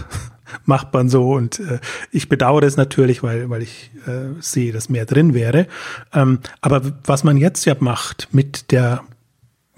[0.65, 1.31] macht man so.
[1.31, 1.79] Und äh,
[2.11, 5.67] ich bedauere es natürlich, weil, weil ich äh, sehe, dass mehr drin wäre.
[6.13, 9.01] Ähm, aber was man jetzt ja macht mit der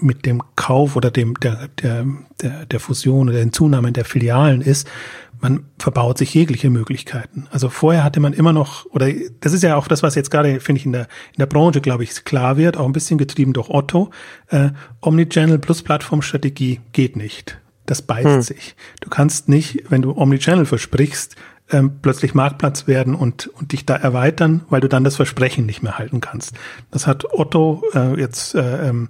[0.02, 2.06] mit dem Kauf oder dem der der
[2.42, 4.88] der, der Fusion oder den Zunahmen der Filialen ist,
[5.42, 7.48] man verbaut sich jegliche Möglichkeiten.
[7.52, 10.60] Also vorher hatte man immer noch, oder das ist ja auch das, was jetzt gerade,
[10.60, 13.54] finde ich, in der, in der Branche, glaube ich, klar wird, auch ein bisschen getrieben
[13.54, 14.12] durch Otto.
[14.48, 17.58] Äh, Omnichannel plus Plattformstrategie geht nicht.
[17.90, 18.42] Das beißt hm.
[18.44, 18.76] sich.
[19.02, 21.36] Du kannst nicht, wenn du Omnichannel versprichst,
[21.72, 25.82] ähm, plötzlich Marktplatz werden und, und dich da erweitern, weil du dann das Versprechen nicht
[25.82, 26.54] mehr halten kannst.
[26.92, 29.10] Das hat Otto äh, jetzt äh, ähm,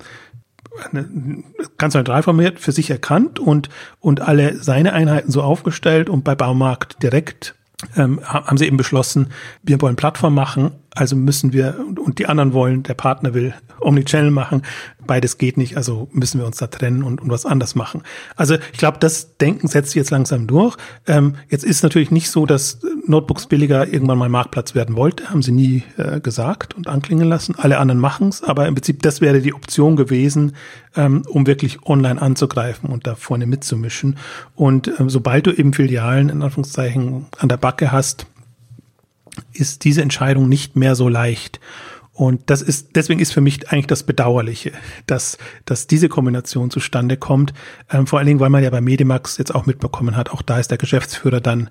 [1.77, 3.67] ganz neutral formuliert für sich erkannt und,
[3.99, 7.55] und alle seine Einheiten so aufgestellt und bei Baumarkt direkt
[7.97, 9.27] ähm, haben sie eben beschlossen,
[9.61, 14.31] wir wollen Plattform machen, also müssen wir, und die anderen wollen, der Partner will Omnichannel
[14.31, 14.63] machen,
[15.05, 18.03] beides geht nicht, also müssen wir uns da trennen und, und was anders machen.
[18.35, 20.77] Also ich glaube, das Denken setzt sich jetzt langsam durch.
[21.07, 25.41] Ähm, jetzt ist natürlich nicht so, dass Notebooks billiger irgendwann mal Marktplatz werden wollte, haben
[25.41, 27.55] sie nie äh, gesagt und anklingen lassen.
[27.57, 30.53] Alle anderen machen es, aber im Prinzip das wäre die Option gewesen,
[30.95, 34.17] ähm, um wirklich online anzugreifen und da vorne mitzumischen.
[34.55, 38.27] Und ähm, sobald du eben Filialen in Anführungszeichen an der Backe hast,
[39.53, 41.59] ist diese Entscheidung nicht mehr so leicht.
[42.13, 44.73] Und das ist, deswegen ist für mich eigentlich das Bedauerliche,
[45.07, 47.53] dass, dass diese Kombination zustande kommt.
[47.89, 50.59] Ähm, vor allen Dingen, weil man ja bei Medimax jetzt auch mitbekommen hat, auch da
[50.59, 51.69] ist der Geschäftsführer dann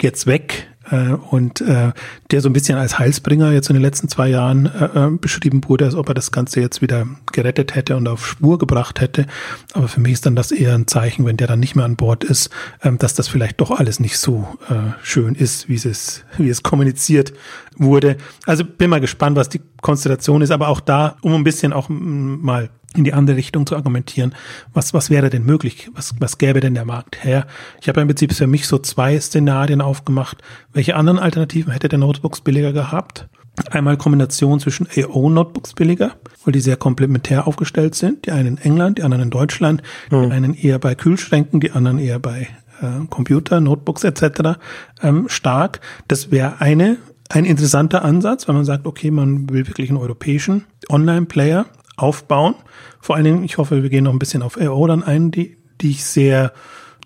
[0.00, 1.92] jetzt weg äh, und äh,
[2.30, 5.62] der so ein bisschen als Heilsbringer jetzt in den letzten zwei Jahren äh, äh, beschrieben
[5.66, 9.26] wurde, als ob er das Ganze jetzt wieder gerettet hätte und auf Spur gebracht hätte.
[9.72, 11.96] Aber für mich ist dann das eher ein Zeichen, wenn der dann nicht mehr an
[11.96, 12.50] Bord ist,
[12.82, 16.62] ähm, dass das vielleicht doch alles nicht so äh, schön ist, wie es, wie es
[16.62, 17.32] kommuniziert
[17.76, 18.16] wurde.
[18.46, 21.88] Also bin mal gespannt, was die Konstellation ist, aber auch da, um ein bisschen auch
[21.88, 24.34] mal in die andere Richtung zu argumentieren.
[24.72, 25.90] Was, was wäre denn möglich?
[25.94, 27.46] Was, was gäbe denn der Markt her?
[27.80, 30.42] Ich habe im Prinzip für mich so zwei Szenarien aufgemacht.
[30.72, 33.28] Welche anderen Alternativen hätte der Notebooks billiger gehabt?
[33.70, 36.12] Einmal Kombination zwischen AO-Notebooks billiger,
[36.44, 38.26] weil die sehr komplementär aufgestellt sind.
[38.26, 40.22] Die einen in England, die anderen in Deutschland, mhm.
[40.22, 42.48] die einen eher bei Kühlschränken, die anderen eher bei
[42.80, 44.58] äh, Computer, Notebooks etc.
[45.02, 45.80] Ähm, stark.
[46.08, 46.98] Das wäre eine
[47.30, 52.54] ein interessanter Ansatz, weil man sagt, okay, man will wirklich einen europäischen Online-Player aufbauen.
[53.00, 55.56] Vor allen Dingen, ich hoffe, wir gehen noch ein bisschen auf AO dann ein, die,
[55.80, 56.52] die ich sehr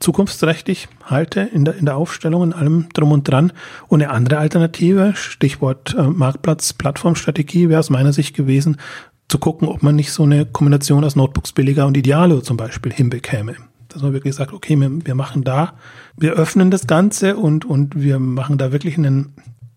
[0.01, 3.53] zukunftsträchtig halte in der, in der Aufstellung, in allem drum und dran.
[3.88, 8.77] Und eine andere Alternative, Stichwort äh, Marktplatz, Plattformstrategie, wäre aus meiner Sicht gewesen,
[9.29, 12.92] zu gucken, ob man nicht so eine Kombination aus Notebooks billiger und Idealo zum Beispiel
[12.92, 13.57] hinbekäme.
[13.88, 15.74] Dass man wirklich sagt, okay, wir, wir machen da,
[16.16, 19.35] wir öffnen das Ganze und, und wir machen da wirklich einen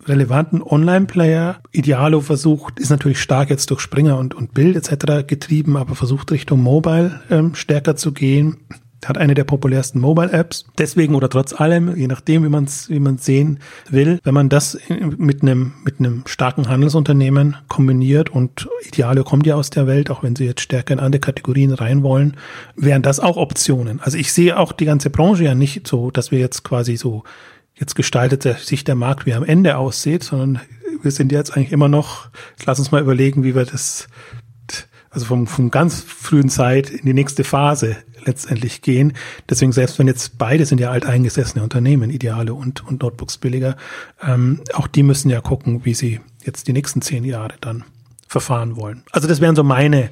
[0.08, 1.60] relevanten Online-Player.
[1.72, 5.28] Idealo versucht, ist natürlich stark jetzt durch Springer und, und Bild etc.
[5.28, 8.58] getrieben, aber versucht Richtung Mobile ähm, stärker zu gehen.
[9.04, 10.66] Hat eine der populärsten Mobile-Apps.
[10.78, 13.58] Deswegen oder trotz allem, je nachdem, wie man es wie man's sehen
[13.90, 14.78] will, wenn man das
[15.18, 20.22] mit einem mit einem starken Handelsunternehmen kombiniert und Idealo kommt ja aus der Welt, auch
[20.22, 22.38] wenn sie jetzt stärker in andere Kategorien rein wollen,
[22.76, 24.02] wären das auch Optionen.
[24.02, 27.24] Also ich sehe auch die ganze Branche ja nicht so, dass wir jetzt quasi so
[27.76, 30.62] jetzt gestaltet sich der Markt, wie er am Ende aussieht, sondern
[31.02, 32.30] wir sind jetzt eigentlich immer noch,
[32.66, 34.08] lass uns mal überlegen, wie wir das,
[35.10, 39.14] also vom, vom ganz frühen Zeit in die nächste Phase letztendlich gehen.
[39.50, 43.76] Deswegen, selbst wenn jetzt beide sind ja alteingesessene Unternehmen, Ideale und, und Notebooks billiger,
[44.22, 47.84] ähm, auch die müssen ja gucken, wie sie jetzt die nächsten zehn Jahre dann
[48.28, 49.04] verfahren wollen.
[49.12, 50.10] Also das wären so meine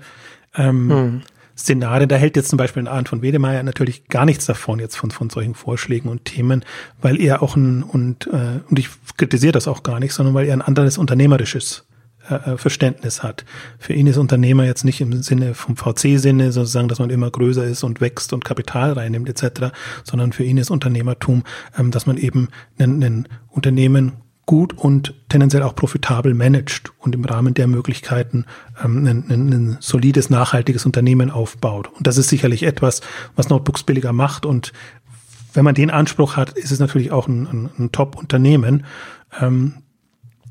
[0.56, 1.22] ähm, hm.
[1.60, 2.10] Szenarien.
[2.10, 5.12] Da hält jetzt zum Beispiel ein Arndt von Wedemeyer natürlich gar nichts davon, jetzt von,
[5.12, 6.64] von solchen Vorschlägen und Themen,
[7.02, 10.48] weil er auch ein, und, äh, und ich kritisiere das auch gar nicht, sondern weil
[10.48, 11.86] er ein anderes unternehmerisches
[12.30, 13.46] äh, äh Verständnis hat.
[13.78, 17.66] Für ihn ist Unternehmer jetzt nicht im Sinne vom VC-Sinne sozusagen, dass man immer größer
[17.66, 21.44] ist und wächst und Kapital reinnimmt etc., sondern für ihn ist Unternehmertum,
[21.78, 22.48] ähm, dass man eben
[22.80, 24.14] ein, ein Unternehmen
[24.50, 28.46] gut und tendenziell auch profitabel managt und im Rahmen der Möglichkeiten
[28.84, 31.88] ähm, ein, ein, ein, solides, nachhaltiges Unternehmen aufbaut.
[31.96, 33.02] Und das ist sicherlich etwas,
[33.36, 34.48] was Notebooks billiger macht.
[34.48, 34.74] Und
[35.54, 38.86] wenn man den Anspruch hat, ist es natürlich auch ein, ein, ein Top-Unternehmen.
[39.40, 39.76] Ähm,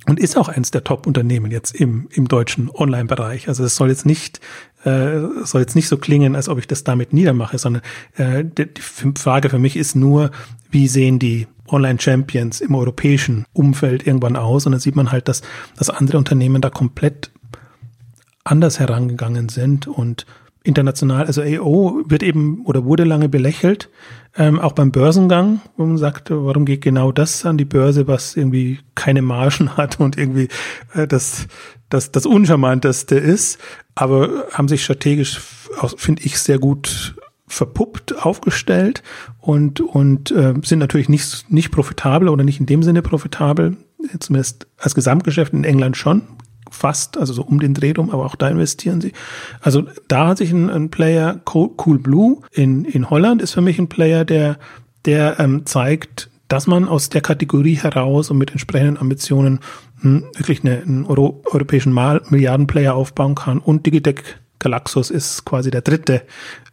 [0.07, 3.49] und ist auch eins der Top-Unternehmen jetzt im, im deutschen Online-Bereich.
[3.49, 4.41] Also es soll jetzt nicht
[4.85, 7.83] äh, soll jetzt nicht so klingen, als ob ich das damit niedermache, sondern
[8.17, 10.31] äh, die, die Frage für mich ist nur,
[10.71, 14.67] wie sehen die Online-Champions im europäischen Umfeld irgendwann aus.
[14.67, 15.43] Und dann sieht man halt, dass,
[15.77, 17.31] dass andere Unternehmen da komplett
[18.45, 20.27] anders herangegangen sind und
[20.63, 23.89] international, also AO wird eben oder wurde lange belächelt,
[24.37, 28.37] ähm, auch beim Börsengang, wo man sagt, warum geht genau das an die Börse, was
[28.37, 30.49] irgendwie keine Margen hat und irgendwie
[30.95, 31.47] äh, das,
[31.89, 33.59] das, das Uncharmanteste ist,
[33.95, 35.41] aber haben sich strategisch,
[35.97, 37.17] finde ich, sehr gut
[37.49, 39.03] verpuppt aufgestellt
[39.41, 43.77] und, und äh, sind natürlich nicht, nicht profitabel oder nicht in dem Sinne profitabel,
[44.21, 46.23] zumindest als Gesamtgeschäft in England schon,
[46.71, 49.13] fast, also so um den Dreh rum, aber auch da investieren sie.
[49.61, 53.79] Also da hat sich ein, ein Player, Cool Blue in, in Holland ist für mich
[53.79, 54.59] ein Player, der,
[55.05, 59.61] der ähm, zeigt, dass man aus der Kategorie heraus und mit entsprechenden Ambitionen
[60.01, 65.83] hm, wirklich eine, einen Euro, europäischen Milliardenplayer aufbauen kann und Digitec Galaxus ist quasi der
[65.83, 66.23] dritte,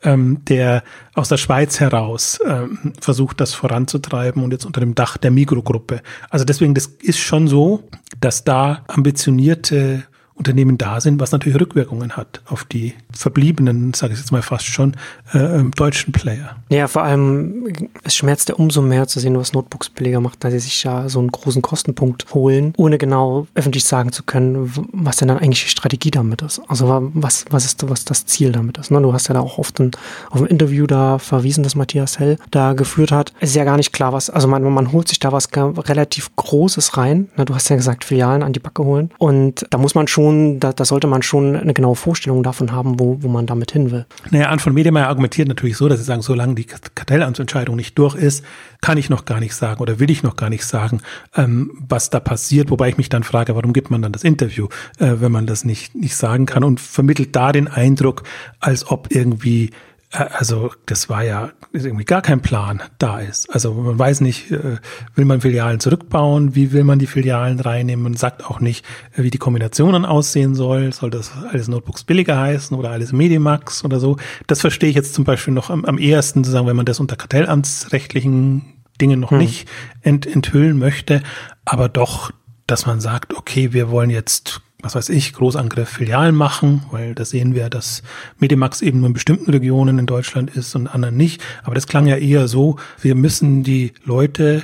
[0.03, 5.17] ähm, der aus der Schweiz heraus ähm, versucht, das voranzutreiben und jetzt unter dem Dach
[5.17, 6.01] der Mikrogruppe.
[6.29, 7.83] Also deswegen, das ist schon so,
[8.19, 10.03] dass da ambitionierte
[10.35, 14.65] Unternehmen da sind, was natürlich Rückwirkungen hat auf die verbliebenen, sage ich jetzt mal fast
[14.65, 14.95] schon,
[15.33, 16.57] äh, ähm, deutschen Player.
[16.69, 17.67] Ja, vor allem
[18.03, 21.07] es schmerzt ja umso mehr zu sehen, was Notebooks billiger macht, da sie sich ja
[21.07, 25.63] so einen großen Kostenpunkt holen, ohne genau öffentlich sagen zu können, was denn dann eigentlich
[25.63, 26.61] die Strategie damit ist.
[26.67, 28.91] Also was, was ist was das Ziel damit ist.
[28.91, 29.01] Ne?
[29.01, 29.91] Du hast ja da auch oft ein,
[30.29, 33.31] auf ein Interview da verwiesen, das Matthias Hell da geführt hat.
[33.39, 36.35] Es ist ja gar nicht klar, was, also man, man holt sich da was relativ
[36.35, 37.29] Großes rein.
[37.37, 37.45] Ne?
[37.45, 39.11] Du hast ja gesagt, Filialen an die Backe holen.
[39.17, 42.71] Und da muss man schon schon, da, da sollte man schon eine genaue Vorstellung davon
[42.71, 44.05] haben, wo, wo man damit hin will.
[44.31, 48.43] Naja, Anton Medemeier argumentiert natürlich so, dass sie sagen, solange die Kartellamtsentscheidung nicht durch ist,
[48.81, 51.01] kann ich noch gar nicht sagen oder will ich noch gar nicht sagen,
[51.35, 52.71] ähm, was da passiert.
[52.71, 54.67] Wobei ich mich dann frage, warum gibt man dann das Interview,
[54.99, 58.23] äh, wenn man das nicht, nicht sagen kann und vermittelt da den Eindruck,
[58.59, 59.71] als ob irgendwie
[60.11, 63.49] also das war ja irgendwie gar kein Plan da ist.
[63.53, 64.77] Also man weiß nicht, äh,
[65.15, 69.23] will man Filialen zurückbauen, wie will man die Filialen reinnehmen, man sagt auch nicht, äh,
[69.23, 73.99] wie die Kombinationen aussehen soll, soll das alles Notebooks billiger heißen oder alles Medimax oder
[73.99, 74.17] so.
[74.47, 76.99] Das verstehe ich jetzt zum Beispiel noch am, am ehesten, zu sagen, wenn man das
[76.99, 79.39] unter kartellamtsrechtlichen Dingen noch hm.
[79.39, 79.67] nicht
[80.01, 81.21] ent, enthüllen möchte,
[81.65, 82.31] aber doch,
[82.67, 87.25] dass man sagt, okay, wir wollen jetzt was weiß ich, Großangriff Filialen machen, weil da
[87.25, 88.03] sehen wir, dass
[88.39, 91.41] Medimax eben nur in bestimmten Regionen in Deutschland ist und anderen nicht.
[91.63, 94.63] Aber das klang ja eher so, wir müssen die Leute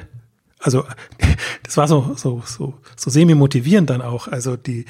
[0.61, 0.85] also
[1.63, 4.27] das war so so so so semi motivierend dann auch.
[4.27, 4.85] Also die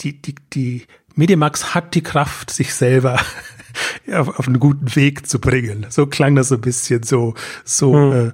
[0.00, 3.20] die die die Medimax hat die Kraft, sich selber
[4.12, 5.86] auf, auf einen guten Weg zu bringen.
[5.90, 8.28] So klang das so ein bisschen so so hm.
[8.28, 8.32] äh,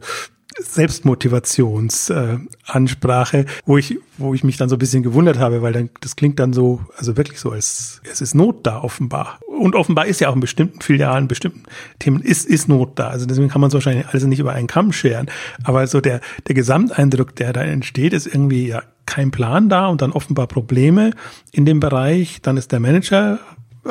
[0.60, 5.90] Selbstmotivationsansprache, äh, wo ich, wo ich mich dann so ein bisschen gewundert habe, weil dann,
[6.00, 9.38] das klingt dann so, also wirklich so, als es ist Not da offenbar.
[9.46, 11.62] Und offenbar ist ja auch in bestimmten Filialen, bestimmten
[11.98, 13.08] Themen ist, ist Not da.
[13.08, 15.28] Also deswegen kann man es wahrscheinlich alles nicht über einen Kamm scheren.
[15.64, 20.02] Aber so der, der Gesamteindruck, der da entsteht, ist irgendwie ja kein Plan da und
[20.02, 21.12] dann offenbar Probleme
[21.52, 22.40] in dem Bereich.
[22.42, 23.38] Dann ist der Manager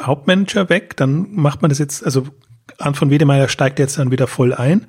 [0.02, 2.28] Hauptmanager weg, dann macht man das jetzt, also
[2.78, 4.86] Anton Wedemeyer steigt jetzt dann wieder voll ein.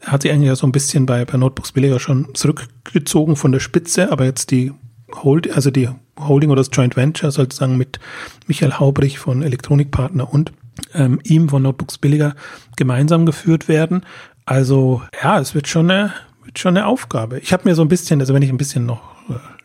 [0.00, 3.52] Er hat sich eigentlich ja so ein bisschen bei, bei Notebooks Billiger schon zurückgezogen von
[3.52, 4.72] der Spitze, aber jetzt die
[5.12, 7.98] Hold, also die Holding oder das Joint Venture sozusagen mit
[8.46, 10.52] Michael Haubrich von Elektronikpartner und
[10.94, 12.34] ähm, ihm von Notebooks Billiger
[12.76, 14.04] gemeinsam geführt werden.
[14.44, 16.12] Also ja, es wird schon eine,
[16.44, 17.38] wird schon eine Aufgabe.
[17.38, 19.02] Ich habe mir so ein bisschen, also wenn ich ein bisschen noch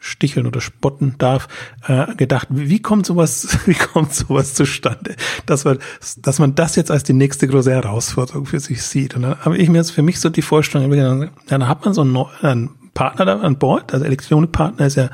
[0.01, 1.47] sticheln oder spotten darf,
[1.87, 5.77] äh, gedacht, wie kommt sowas, wie kommt sowas zustande, dass man,
[6.17, 9.15] dass man das jetzt als die nächste große Herausforderung für sich sieht.
[9.15, 11.93] Und dann habe ich mir jetzt für mich so die Vorstellung, ja, dann hat man
[11.93, 15.09] so einen, einen Partner da an Bord, also Elektronikpartner ist ja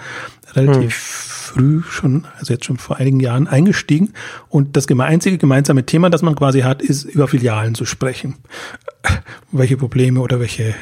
[0.54, 0.89] relativ hm.
[0.89, 4.13] früh schon, also jetzt schon vor einigen Jahren eingestiegen.
[4.47, 8.38] Und das einzige gemeinsame Thema, das man quasi hat, ist über Filialen zu sprechen.
[9.52, 10.73] Welche Probleme oder welche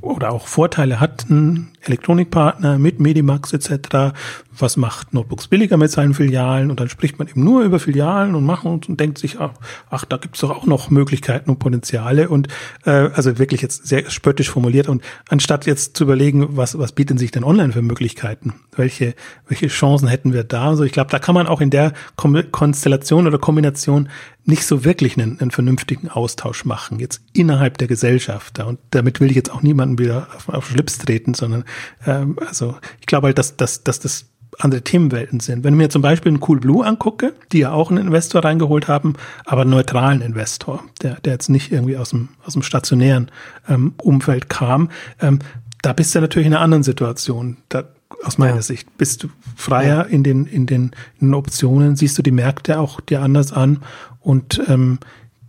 [0.00, 4.14] oder auch Vorteile hat ein Elektronikpartner mit Medimax etc.
[4.56, 6.70] Was macht Notebooks billiger mit seinen Filialen?
[6.70, 9.52] Und dann spricht man eben nur über Filialen und machen und, und denkt sich, ach,
[9.88, 12.28] ach da gibt's doch auch noch Möglichkeiten und Potenziale.
[12.28, 12.48] Und
[12.84, 14.88] äh, also wirklich jetzt sehr spöttisch formuliert.
[14.88, 18.54] Und anstatt jetzt zu überlegen, was, was bieten sich denn online für Möglichkeiten?
[18.76, 19.14] Welche,
[19.48, 20.68] welche Chancen hätten wir da?
[20.68, 24.08] Also ich glaube, da kann man auch in der Konstellation oder Kombination
[24.44, 28.58] nicht so wirklich einen, einen vernünftigen Austausch machen, jetzt innerhalb der Gesellschaft.
[28.58, 31.64] Und damit will ich jetzt auch niemanden wieder auf, auf Schlips treten, sondern
[32.06, 34.26] ähm, also ich glaube halt, dass, dass, dass das
[34.58, 35.64] andere Themenwelten sind.
[35.64, 38.88] Wenn ich mir zum Beispiel einen Cool Blue angucke, die ja auch einen Investor reingeholt
[38.88, 43.30] haben, aber einen neutralen Investor, der, der jetzt nicht irgendwie aus dem, aus dem stationären
[43.68, 45.38] ähm, Umfeld kam, ähm,
[45.82, 47.56] da bist du natürlich in einer anderen Situation.
[47.68, 47.84] Da,
[48.24, 48.62] aus meiner ja.
[48.62, 50.02] Sicht bist du freier ja.
[50.02, 53.78] in, den, in, den, in den Optionen, siehst du die Märkte auch dir anders an
[54.18, 54.98] und ähm,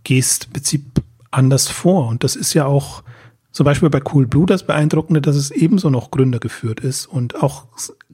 [0.04, 2.08] gehst im Prinzip anders vor.
[2.08, 3.02] Und das ist ja auch
[3.52, 7.42] zum Beispiel bei Cool Blue das Beeindruckende, dass es ebenso noch Gründer geführt ist und
[7.42, 7.66] auch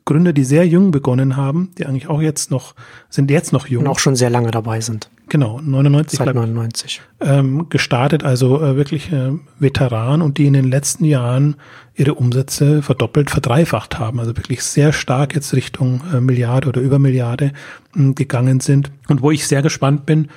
[0.09, 2.75] Gründer, die sehr jung begonnen haben, die eigentlich auch jetzt noch,
[3.11, 3.85] sind jetzt noch jung.
[3.85, 5.11] Und auch schon sehr lange dabei sind.
[5.29, 6.19] Genau, 99.
[6.19, 7.03] Seit 99.
[7.21, 11.57] Ähm, gestartet, also äh, wirklich äh, Veteran und die in den letzten Jahren
[11.95, 14.19] ihre Umsätze verdoppelt, verdreifacht haben.
[14.19, 17.53] Also wirklich sehr stark jetzt Richtung äh, Milliarde oder über Milliarde
[17.95, 18.91] äh, gegangen sind.
[19.09, 20.29] Und wo ich sehr gespannt bin,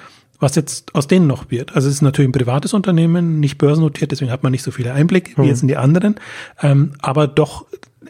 [0.41, 1.75] was jetzt aus denen noch wird.
[1.75, 4.93] Also es ist natürlich ein privates Unternehmen, nicht börsennotiert, deswegen hat man nicht so viele
[4.93, 5.47] Einblicke wie hm.
[5.47, 6.15] jetzt in die anderen,
[6.61, 7.65] ähm, aber doch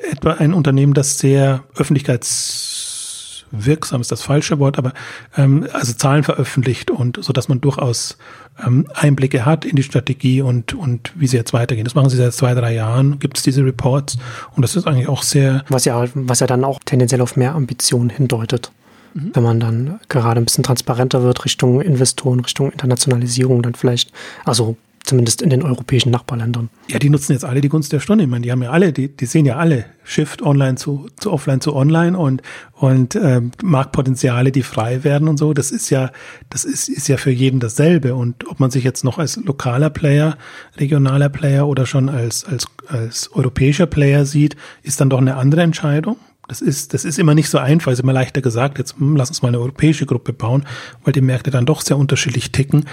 [0.09, 4.93] etwa ein Unternehmen, das sehr öffentlichkeitswirksam ist das falsche Wort, aber
[5.37, 8.17] ähm, also Zahlen veröffentlicht und so, dass man durchaus
[8.65, 11.83] ähm, Einblicke hat in die Strategie und und wie sie jetzt weitergehen.
[11.83, 13.19] Das machen sie seit zwei drei Jahren.
[13.19, 14.17] Gibt es diese Reports
[14.55, 17.55] und das ist eigentlich auch sehr was ja was ja dann auch tendenziell auf mehr
[17.55, 18.71] Ambitionen hindeutet.
[19.13, 19.31] Mhm.
[19.33, 24.11] Wenn man dann gerade ein bisschen transparenter wird Richtung Investoren, Richtung Internationalisierung, dann vielleicht,
[24.45, 26.69] also zumindest in den europäischen Nachbarländern.
[26.87, 28.23] Ja, die nutzen jetzt alle die Gunst der Stunde.
[28.23, 31.31] Ich meine, die haben ja alle, die, die sehen ja alle Shift online zu, zu
[31.31, 32.41] offline zu online und,
[32.73, 35.53] und äh, Marktpotenziale, die frei werden und so.
[35.53, 36.11] Das ist ja,
[36.49, 38.15] das ist, ist ja für jeden dasselbe.
[38.15, 40.37] Und ob man sich jetzt noch als lokaler Player,
[40.77, 45.61] regionaler Player oder schon als, als, als europäischer Player sieht, ist dann doch eine andere
[45.61, 46.17] Entscheidung.
[46.47, 49.29] Das ist, das ist immer nicht so einfach, ist immer leichter gesagt, jetzt hm, lass
[49.29, 50.65] uns mal eine europäische Gruppe bauen,
[51.03, 52.85] weil die Märkte dann doch sehr unterschiedlich ticken.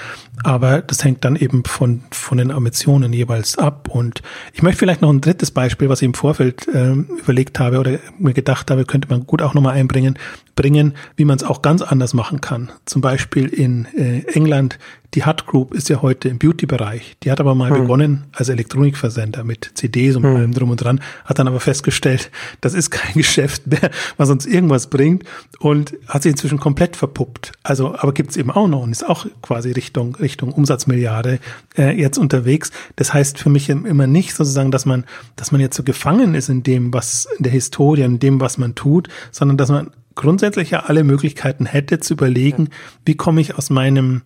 [0.44, 3.88] Aber das hängt dann eben von, von den Ambitionen jeweils ab.
[3.90, 4.22] Und
[4.52, 7.98] ich möchte vielleicht noch ein drittes Beispiel, was ich im Vorfeld äh, überlegt habe oder
[8.18, 10.18] mir gedacht habe, könnte man gut auch nochmal einbringen,
[10.54, 12.70] bringen, wie man es auch ganz anders machen kann.
[12.84, 14.78] Zum Beispiel in äh, England
[15.14, 17.16] die Hut Group ist ja heute im Beauty-Bereich.
[17.22, 17.82] Die hat aber mal hm.
[17.82, 20.36] begonnen als Elektronikversender mit CDs und hm.
[20.36, 22.30] allem drum und dran, hat dann aber festgestellt,
[22.60, 25.24] das ist kein Geschäft mehr, was uns irgendwas bringt
[25.60, 27.52] und hat sich inzwischen komplett verpuppt.
[27.62, 31.38] Also, aber gibt's eben auch noch und ist auch quasi Richtung, Richtung Umsatzmilliarde
[31.76, 32.70] äh, jetzt unterwegs.
[32.96, 35.04] Das heißt für mich immer nicht sozusagen, dass man,
[35.36, 38.58] dass man jetzt so gefangen ist in dem, was in der Historie, in dem, was
[38.58, 42.68] man tut, sondern dass man grundsätzlich ja alle Möglichkeiten hätte zu überlegen,
[43.06, 44.22] wie komme ich aus meinem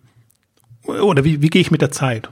[0.85, 2.29] oder wie, wie gehe ich mit der Zeit?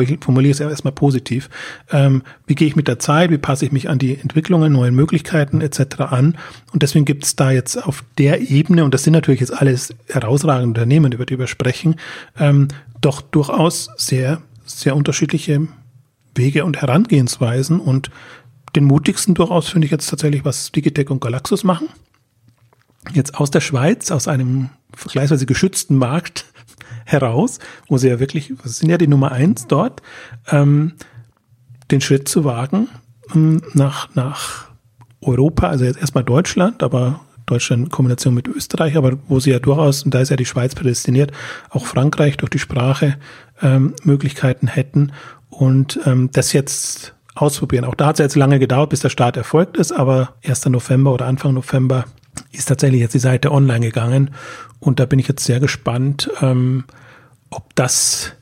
[0.00, 1.48] Ich formuliere es erstmal positiv.
[1.90, 3.30] Ähm, wie gehe ich mit der Zeit?
[3.30, 6.00] Wie passe ich mich an die Entwicklungen, neuen Möglichkeiten etc.
[6.00, 6.38] an?
[6.72, 9.94] Und deswegen gibt es da jetzt auf der Ebene, und das sind natürlich jetzt alles
[10.08, 11.96] herausragende Unternehmen, über die wir sprechen,
[12.38, 12.68] ähm,
[13.00, 15.68] doch durchaus sehr, sehr unterschiedliche
[16.34, 17.78] Wege und Herangehensweisen.
[17.78, 18.10] Und
[18.74, 21.88] den mutigsten durchaus finde ich jetzt tatsächlich, was Digitec und Galaxus machen.
[23.12, 26.46] Jetzt aus der Schweiz, aus einem vergleichsweise geschützten Markt,
[27.06, 30.02] heraus, wo sie ja wirklich, was sind ja die Nummer eins dort,
[30.50, 30.92] ähm,
[31.90, 32.88] den Schritt zu wagen
[33.34, 34.68] ähm, nach, nach
[35.22, 39.60] Europa, also jetzt erstmal Deutschland, aber Deutschland in Kombination mit Österreich, aber wo sie ja
[39.60, 41.32] durchaus, und da ist ja die Schweiz prädestiniert,
[41.70, 43.16] auch Frankreich durch die Sprache
[43.62, 45.12] ähm, Möglichkeiten hätten
[45.48, 47.84] und ähm, das jetzt ausprobieren.
[47.84, 50.66] Auch da hat es jetzt lange gedauert, bis der Start erfolgt ist, aber 1.
[50.66, 52.06] November oder Anfang November
[52.58, 54.30] ist tatsächlich jetzt die Seite online gegangen
[54.80, 56.84] und da bin ich jetzt sehr gespannt, ähm,
[57.50, 58.32] ob das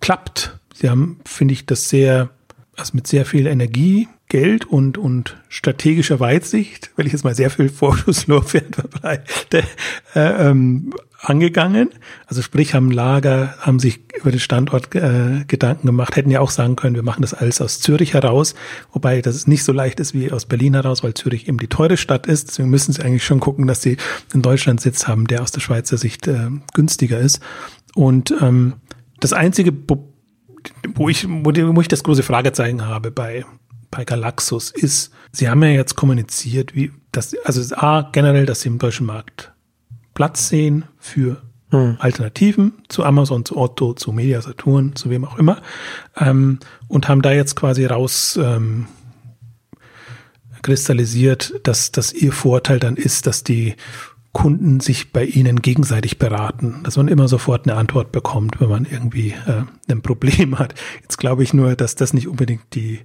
[0.00, 0.58] klappt.
[0.74, 2.30] Sie haben, finde ich, das sehr,
[2.76, 7.50] also mit sehr viel Energie, Geld und, und strategischer Weitsicht, weil ich jetzt mal sehr
[7.50, 9.62] viel Vorschusslorbeeren verbreite,
[10.14, 10.92] äh, ähm,
[11.28, 11.90] angegangen.
[12.26, 16.50] Also sprich, haben Lager, haben sich über den Standort äh, Gedanken gemacht, hätten ja auch
[16.50, 18.54] sagen können, wir machen das alles aus Zürich heraus,
[18.92, 21.96] wobei das nicht so leicht ist wie aus Berlin heraus, weil Zürich eben die teure
[21.96, 22.48] Stadt ist.
[22.48, 23.96] Deswegen müssen sie eigentlich schon gucken, dass sie
[24.32, 27.40] in Deutschland Sitz haben, der aus der Schweizer Sicht äh, günstiger ist.
[27.94, 28.74] Und ähm,
[29.20, 29.72] das Einzige,
[30.94, 33.44] wo ich, wo ich das große Fragezeichen habe bei
[33.90, 38.68] bei Galaxus ist, sie haben ja jetzt kommuniziert, wie das, also A, generell, dass sie
[38.68, 39.52] im deutschen Markt
[40.16, 41.96] Platz sehen für hm.
[42.00, 45.60] Alternativen zu Amazon, zu Otto, zu Media Saturn, zu wem auch immer.
[46.16, 46.58] Ähm,
[46.88, 48.86] und haben da jetzt quasi raus ähm,
[50.62, 53.76] kristallisiert, dass, dass ihr Vorteil dann ist, dass die
[54.32, 58.86] Kunden sich bei ihnen gegenseitig beraten, dass man immer sofort eine Antwort bekommt, wenn man
[58.86, 60.74] irgendwie äh, ein Problem hat.
[61.02, 63.00] Jetzt glaube ich nur, dass das nicht unbedingt die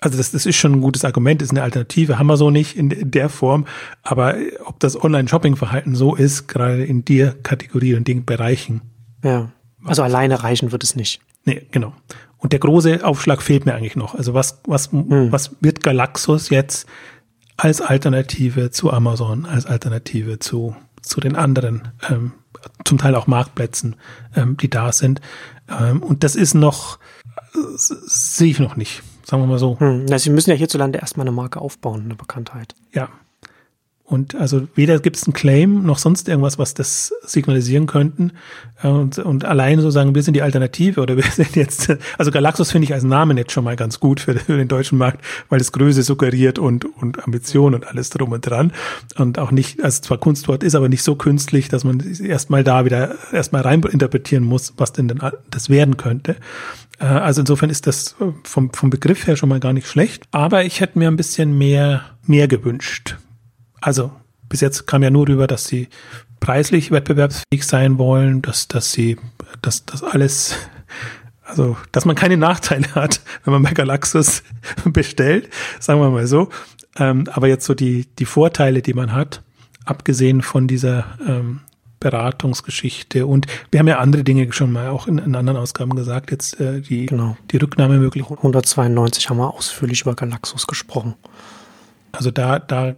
[0.00, 2.76] also das, das ist schon ein gutes Argument, ist eine Alternative, haben wir so nicht
[2.76, 3.66] in, der Form.
[4.02, 4.34] Aber
[4.64, 8.82] ob das Online-Shopping-Verhalten so ist, gerade in dir Kategorie und den Bereichen.
[9.24, 9.50] Ja.
[9.84, 11.20] Also alleine reichen wird es nicht.
[11.44, 11.94] Nee, genau.
[12.38, 14.14] Und der große Aufschlag fehlt mir eigentlich noch.
[14.14, 15.32] Also was, was, hm.
[15.32, 16.86] was wird Galaxus jetzt
[17.56, 22.32] als Alternative zu Amazon, als Alternative zu, zu den anderen, ähm,
[22.84, 23.96] zum Teil auch Marktplätzen,
[24.34, 25.22] ähm, die da sind.
[25.68, 26.98] Ähm, und das ist noch,
[27.54, 29.78] äh, sehe ich noch nicht sagen wir mal so.
[29.78, 32.74] Hm, na, Sie müssen ja hierzulande erstmal eine Marke aufbauen, eine Bekanntheit.
[32.92, 33.08] Ja.
[34.06, 38.32] Und also weder gibt es einen Claim noch sonst irgendwas, was das signalisieren könnten.
[38.80, 42.70] Und, und allein so sagen, wir sind die Alternative oder wir sind jetzt, also Galaxus
[42.70, 45.60] finde ich als Namen jetzt schon mal ganz gut für, für den deutschen Markt, weil
[45.60, 48.72] es Größe suggeriert und, und Ambition und alles drum und dran.
[49.16, 52.84] Und auch nicht, also zwar Kunstwort ist, aber nicht so künstlich, dass man erstmal da
[52.84, 56.36] wieder erstmal rein interpretieren muss, was denn, denn das werden könnte.
[57.00, 60.22] Äh, also insofern ist das vom, vom Begriff her schon mal gar nicht schlecht.
[60.30, 63.16] Aber ich hätte mir ein bisschen mehr, mehr gewünscht.
[63.80, 64.12] Also
[64.48, 65.88] bis jetzt kam ja nur rüber, dass sie
[66.40, 69.16] preislich wettbewerbsfähig sein wollen, dass, dass sie,
[69.62, 70.56] dass das alles,
[71.44, 74.42] also, dass man keine Nachteile hat, wenn man bei Galaxus
[74.84, 75.50] bestellt,
[75.80, 76.50] sagen wir mal so.
[76.98, 79.42] Ähm, aber jetzt so die, die Vorteile, die man hat,
[79.84, 81.60] abgesehen von dieser ähm,
[82.00, 83.26] Beratungsgeschichte.
[83.26, 86.60] Und wir haben ja andere Dinge schon mal auch in, in anderen Ausgaben gesagt, jetzt
[86.60, 87.36] äh, die, genau.
[87.50, 88.38] die Rücknahmemöglichkeit.
[88.38, 91.14] 192 haben wir ausführlich über Galaxus gesprochen.
[92.12, 92.94] Also da, da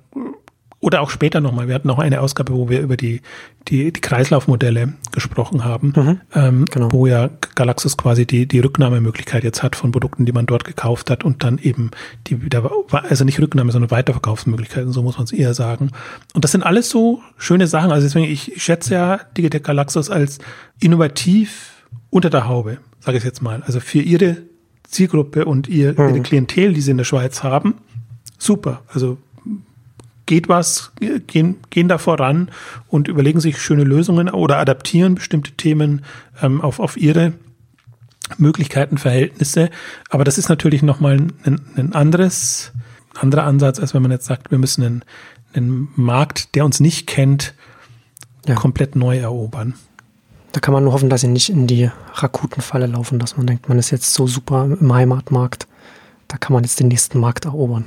[0.81, 1.67] Oder auch später nochmal.
[1.67, 3.21] Wir hatten noch eine Ausgabe, wo wir über die,
[3.67, 6.93] die, die Kreislaufmodelle gesprochen haben, mhm, ähm, genau.
[6.93, 11.11] wo ja Galaxus quasi die, die Rücknahmemöglichkeit jetzt hat von Produkten, die man dort gekauft
[11.11, 11.91] hat und dann eben
[12.29, 15.91] die wieder, also nicht Rücknahme, sondern Weiterverkaufsmöglichkeiten, so muss man es eher sagen.
[16.33, 17.91] Und das sind alles so schöne Sachen.
[17.91, 20.39] Also deswegen, ich schätze ja Digitec Galaxus als
[20.79, 21.73] innovativ
[22.11, 23.65] unter der Haube, sage ich jetzt mal.
[23.67, 24.37] Also für ihre
[24.85, 26.09] Zielgruppe und ihr, mhm.
[26.11, 27.75] ihre Klientel, die sie in der Schweiz haben,
[28.39, 28.83] super.
[28.93, 29.19] Also
[30.29, 30.93] geht was,
[31.27, 32.51] gehen, gehen da voran
[32.87, 36.05] und überlegen sich schöne Lösungen oder adaptieren bestimmte Themen
[36.41, 37.33] ähm, auf, auf ihre
[38.37, 39.71] Möglichkeiten, Verhältnisse.
[40.11, 42.73] Aber das ist natürlich nochmal ein, ein anderes,
[43.19, 45.05] anderer Ansatz, als wenn man jetzt sagt, wir müssen einen,
[45.55, 47.55] einen Markt, der uns nicht kennt,
[48.47, 48.55] ja.
[48.55, 49.75] komplett neu erobern.
[50.53, 53.69] Da kann man nur hoffen, dass sie nicht in die Rakutenfalle laufen, dass man denkt,
[53.69, 55.67] man ist jetzt so super im Heimatmarkt.
[56.27, 57.87] Da kann man jetzt den nächsten Markt erobern.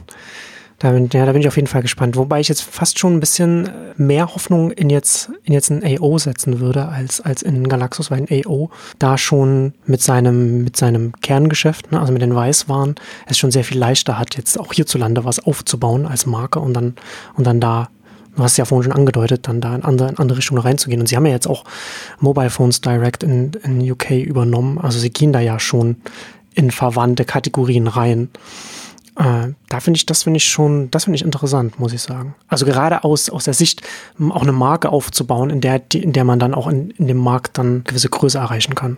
[0.82, 2.18] Da bin, ja, da bin ich auf jeden Fall gespannt.
[2.18, 6.18] Wobei ich jetzt fast schon ein bisschen mehr Hoffnung in jetzt, in jetzt ein AO
[6.18, 11.12] setzen würde, als, als in Galaxus, weil ein AO da schon mit seinem, mit seinem
[11.22, 12.96] Kerngeschäft, ne, also mit den Weißwaren,
[13.28, 16.96] es schon sehr viel leichter hat, jetzt auch hierzulande was aufzubauen als Marke und dann,
[17.36, 17.90] und dann da
[18.36, 21.00] du hast ja vorhin schon angedeutet, dann da in andere, in andere Richtungen reinzugehen.
[21.00, 21.64] Und sie haben ja jetzt auch
[22.20, 24.80] Mobile Phones Direct in, in UK übernommen.
[24.80, 25.98] Also sie gehen da ja schon
[26.56, 28.30] in verwandte Kategorien rein.
[29.18, 32.36] Äh, da finde ich, das finde ich schon, das finde ich interessant, muss ich sagen.
[32.48, 33.82] Also gerade aus, aus der Sicht,
[34.30, 37.18] auch eine Marke aufzubauen, in der, die, in der man dann auch in, in dem
[37.18, 38.98] Markt dann gewisse Größe erreichen kann.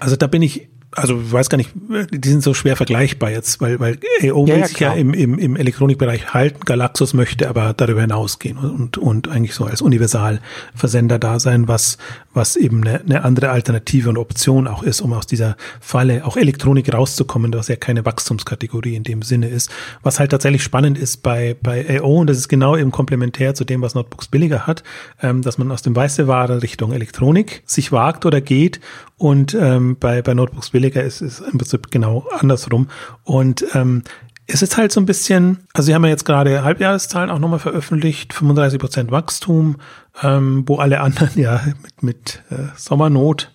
[0.00, 3.60] Also da bin ich also ich weiß gar nicht, die sind so schwer vergleichbar jetzt,
[3.60, 7.48] weil, weil AO ja, will ja, sich ja im, im, im Elektronikbereich halten, Galaxus möchte
[7.48, 11.98] aber darüber hinausgehen und, und eigentlich so als Universalversender da sein, was,
[12.34, 16.36] was eben eine, eine andere Alternative und Option auch ist, um aus dieser Falle auch
[16.36, 19.70] Elektronik rauszukommen, was ja keine Wachstumskategorie in dem Sinne ist.
[20.02, 23.64] Was halt tatsächlich spannend ist bei, bei AO, und das ist genau eben komplementär zu
[23.64, 24.82] dem, was Notebooks billiger hat,
[25.22, 28.80] ähm, dass man aus dem weiße Ware Richtung Elektronik sich wagt oder geht
[29.16, 32.88] und ähm, bei, bei Notebooks billiger ist es im Prinzip genau andersrum.
[33.22, 34.02] Und ähm,
[34.46, 37.58] es ist halt so ein bisschen, also sie haben ja jetzt gerade Halbjahreszahlen auch nochmal
[37.58, 39.76] veröffentlicht, 35 Prozent Wachstum,
[40.22, 43.52] ähm, wo alle anderen ja mit, mit äh, Sommernot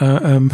[0.00, 0.50] äh, ähm,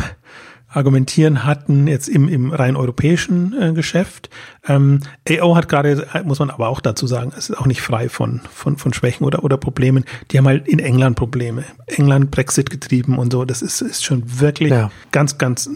[0.75, 4.29] argumentieren hatten, jetzt im, im rein europäischen äh, Geschäft.
[4.67, 8.09] Ähm, AO hat gerade, muss man aber auch dazu sagen, es ist auch nicht frei
[8.09, 10.05] von, von, von Schwächen oder, oder Problemen.
[10.31, 11.65] Die haben halt in England Probleme.
[11.87, 13.45] England Brexit getrieben und so.
[13.45, 14.91] Das ist, ist schon wirklich ja.
[15.13, 15.71] ganz, ganz,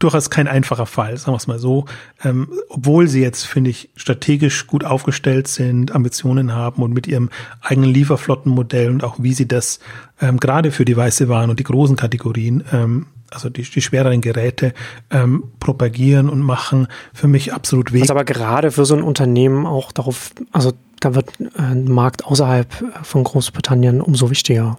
[0.00, 1.84] durchaus kein einfacher Fall, sagen wir es mal so.
[2.24, 7.30] Ähm, obwohl sie jetzt, finde ich, strategisch gut aufgestellt sind, Ambitionen haben und mit ihrem
[7.60, 9.78] eigenen Lieferflottenmodell und auch wie sie das
[10.20, 14.20] ähm, gerade für die weiße Waren und die großen Kategorien ähm, also die, die schwereren
[14.20, 14.72] Geräte
[15.10, 18.08] ähm, propagieren und machen, für mich absolut wichtig.
[18.08, 22.68] Was aber gerade für so ein Unternehmen auch darauf, also da wird ein Markt außerhalb
[23.02, 24.78] von Großbritannien umso wichtiger.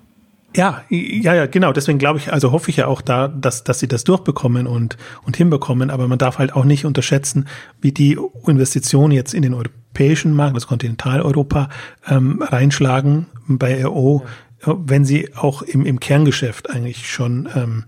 [0.56, 1.74] Ja, ja, ja, genau.
[1.74, 4.98] Deswegen glaube ich, also hoffe ich ja auch da, dass, dass sie das durchbekommen und,
[5.24, 5.90] und hinbekommen.
[5.90, 7.48] Aber man darf halt auch nicht unterschätzen,
[7.82, 11.70] wie die Investitionen jetzt in den europäischen Markt, das Kontinentaleuropa,
[12.08, 14.26] ähm, reinschlagen bei RO,
[14.66, 14.76] ja.
[14.78, 17.86] wenn sie auch im, im Kerngeschäft eigentlich schon ähm,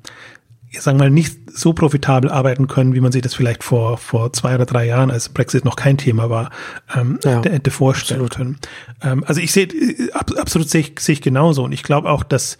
[0.81, 4.33] sagen wir mal, nicht so profitabel arbeiten können, wie man sich das vielleicht vor, vor
[4.33, 6.49] zwei oder drei Jahren, als Brexit noch kein Thema war,
[6.95, 8.35] ähm, ja, hätte vorstellen absolut.
[8.35, 8.59] können.
[9.01, 9.67] Ähm, also ich sehe,
[10.13, 11.63] ab, absolut sehe ich, sehe ich genauso.
[11.63, 12.57] Und ich glaube auch, dass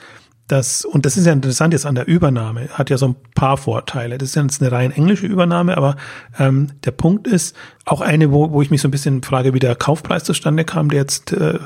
[0.48, 3.58] das, und das ist ja interessant jetzt an der Übernahme, hat ja so ein paar
[3.58, 4.18] Vorteile.
[4.18, 5.96] Das ist ja jetzt eine rein englische Übernahme, aber
[6.38, 7.56] ähm, der Punkt ist
[7.86, 10.90] auch eine, wo, wo ich mich so ein bisschen frage, wie der Kaufpreis zustande kam,
[10.90, 11.58] der jetzt äh,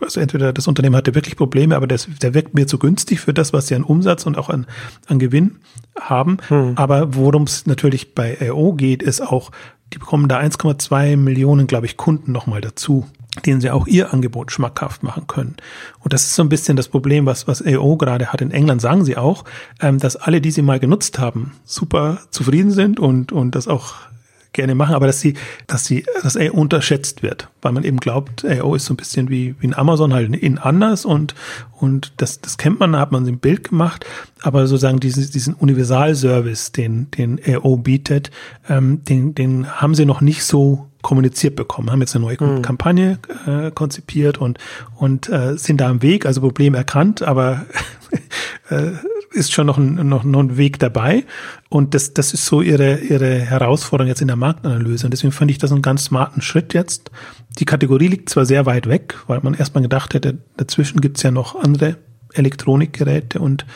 [0.00, 3.34] also entweder das Unternehmen hatte wirklich Probleme, aber das, der wirkt mir zu günstig für
[3.34, 4.66] das, was sie an Umsatz und auch an,
[5.06, 5.56] an Gewinn
[5.98, 6.38] haben.
[6.48, 6.72] Hm.
[6.76, 9.50] Aber worum es natürlich bei AO geht, ist auch,
[9.92, 13.06] die bekommen da 1,2 Millionen, glaube ich, Kunden nochmal dazu
[13.44, 15.56] denen sie auch ihr Angebot schmackhaft machen können.
[16.00, 18.40] Und das ist so ein bisschen das Problem, was, was AO gerade hat.
[18.40, 19.44] In England sagen sie auch,
[19.80, 23.94] ähm, dass alle, die sie mal genutzt haben, super zufrieden sind und, und das auch
[24.56, 25.34] gerne machen, aber dass sie,
[25.68, 29.30] dass sie, dass AO unterschätzt wird, weil man eben glaubt, AO ist so ein bisschen
[29.30, 31.34] wie, wie ein Amazon halt in anders und,
[31.78, 34.04] und das, das kennt man, da hat man ein Bild gemacht,
[34.42, 38.30] aber sozusagen diesen, diesen Universalservice, den, den AO bietet,
[38.68, 42.62] ähm, den, den haben sie noch nicht so kommuniziert bekommen, haben jetzt eine neue mhm.
[42.62, 44.58] Kampagne äh, konzipiert und,
[44.96, 47.64] und äh, sind da am Weg, also Problem erkannt, aber
[48.70, 48.90] äh,
[49.36, 51.24] ist schon noch ein, noch, noch ein Weg dabei.
[51.68, 55.06] Und das, das ist so ihre, ihre Herausforderung jetzt in der Marktanalyse.
[55.06, 57.10] Und deswegen fand ich das einen ganz smarten Schritt jetzt.
[57.58, 61.30] Die Kategorie liegt zwar sehr weit weg, weil man erstmal gedacht hätte, dazwischen gibt's ja
[61.30, 61.96] noch andere
[62.34, 63.66] Elektronikgeräte und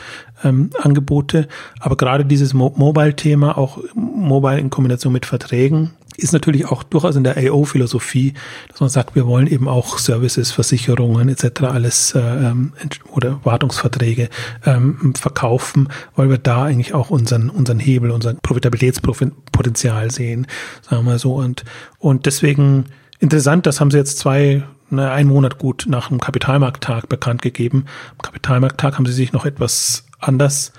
[0.43, 1.47] ähm, Angebote.
[1.79, 5.91] Aber gerade dieses Mo Mobile-Thema, auch Mobile in Kombination mit Verträgen,
[6.21, 8.33] ist natürlich auch durchaus in der AO-Philosophie,
[8.69, 11.63] dass man sagt, wir wollen eben auch Services, Versicherungen etc.
[11.63, 12.73] alles äh, ähm,
[13.11, 14.29] oder Wartungsverträge
[14.65, 20.47] ähm, verkaufen, weil wir da eigentlich auch unseren unseren Hebel, unser Profitabilitätspotenzial sehen,
[20.81, 21.63] sagen wir so und
[21.99, 22.85] und deswegen
[23.19, 27.85] interessant, das haben sie jetzt zwei ne, einen Monat gut nach dem Kapitalmarkttag bekannt gegeben.
[28.11, 30.73] Am Kapitalmarkttag haben sie sich noch etwas anders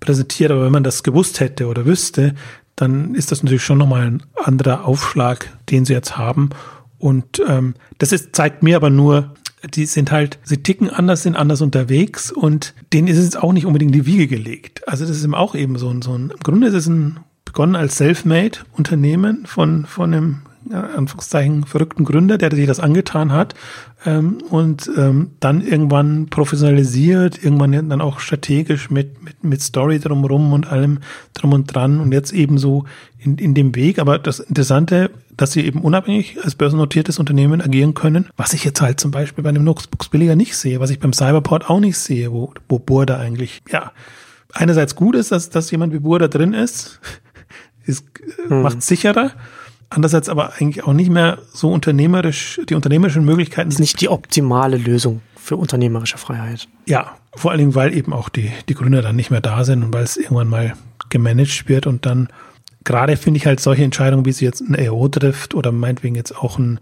[0.00, 2.34] präsentiert, aber wenn man das gewusst hätte oder wüsste,
[2.80, 6.50] dann ist das natürlich schon nochmal ein anderer Aufschlag, den sie jetzt haben.
[6.98, 9.34] Und ähm, das ist, zeigt mir aber nur,
[9.74, 13.66] die sind halt, sie ticken anders, sind anders unterwegs und denen ist es auch nicht
[13.66, 14.86] unbedingt die Wiege gelegt.
[14.86, 17.18] Also das ist eben auch eben so ein, so ein im Grunde ist es ein
[17.44, 23.54] begonnen als Selfmade-Unternehmen von, von einem Anführungszeichen verrückten Gründer, der sich das angetan hat
[24.04, 30.52] ähm, und ähm, dann irgendwann professionalisiert, irgendwann dann auch strategisch mit, mit, mit Story drumherum
[30.52, 31.00] und allem
[31.34, 32.84] drum und dran und jetzt eben so
[33.18, 33.98] in, in dem Weg.
[33.98, 38.80] Aber das Interessante, dass sie eben unabhängig als börsennotiertes Unternehmen agieren können, was ich jetzt
[38.80, 42.32] halt zum Beispiel bei einem Notebooks-Billiger nicht sehe, was ich beim Cyberport auch nicht sehe,
[42.32, 43.92] wo, wo Burda eigentlich, ja,
[44.52, 47.00] einerseits gut ist, dass, dass jemand wie Burda drin ist,
[47.84, 48.04] ist
[48.48, 48.62] hm.
[48.62, 49.32] macht sicherer
[49.90, 53.70] andererseits aber eigentlich auch nicht mehr so unternehmerisch, die unternehmerischen Möglichkeiten.
[53.70, 56.68] Das ist nicht die optimale Lösung für unternehmerische Freiheit.
[56.86, 59.82] Ja, vor allen Dingen, weil eben auch die, die Gründer dann nicht mehr da sind
[59.82, 60.74] und weil es irgendwann mal
[61.08, 62.28] gemanagt wird und dann
[62.84, 66.36] gerade finde ich halt solche Entscheidungen, wie sie jetzt ein EO trifft oder meinetwegen jetzt
[66.36, 66.80] auch ein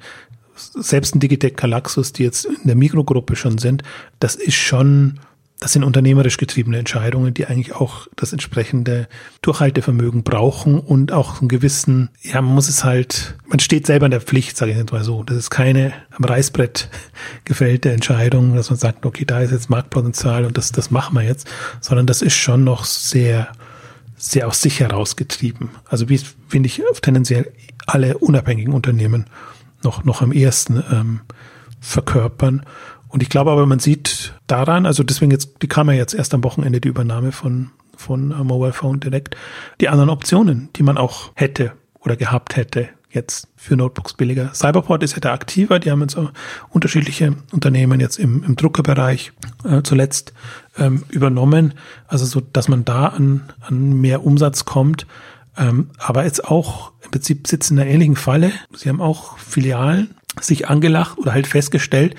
[0.57, 3.82] selbst ein Digitec Galaxus, die jetzt in der Mikrogruppe schon sind,
[4.20, 5.20] das ist schon
[5.59, 9.09] das sind unternehmerisch getriebene Entscheidungen, die eigentlich auch das entsprechende
[9.40, 14.11] Durchhaltevermögen brauchen und auch einen gewissen, ja, man muss es halt, man steht selber in
[14.11, 15.22] der Pflicht, sage ich jetzt mal so.
[15.22, 16.90] Das ist keine am Reißbrett
[17.46, 21.22] gefällte Entscheidung, dass man sagt, okay, da ist jetzt Marktpotenzial und das, das machen wir
[21.22, 21.48] jetzt,
[21.80, 23.48] sondern das ist schon noch sehr,
[24.16, 25.70] sehr aus sich herausgetrieben.
[25.88, 27.50] Also wie finde ich tendenziell
[27.86, 29.24] alle unabhängigen Unternehmen
[29.82, 31.20] noch, noch am ehesten ähm,
[31.80, 32.66] verkörpern.
[33.09, 36.34] Und ich glaube aber, man sieht daran, also deswegen jetzt, die kam ja jetzt erst
[36.34, 39.36] am Wochenende die Übernahme von, von uh, Mobile Phone Direct,
[39.80, 44.54] die anderen Optionen, die man auch hätte oder gehabt hätte jetzt für Notebooks billiger.
[44.54, 46.30] Cyberport ist ja da aktiver, die haben jetzt auch
[46.68, 49.32] unterschiedliche Unternehmen jetzt im, im Druckerbereich
[49.64, 50.32] äh, zuletzt
[50.78, 51.74] ähm, übernommen,
[52.07, 55.07] also so, dass man da an, an mehr Umsatz kommt.
[55.57, 58.52] Ähm, aber jetzt auch im Prinzip sitzen in einer ähnlichen Falle.
[58.74, 62.14] Sie haben auch Filialen sich angelacht oder halt festgestellt,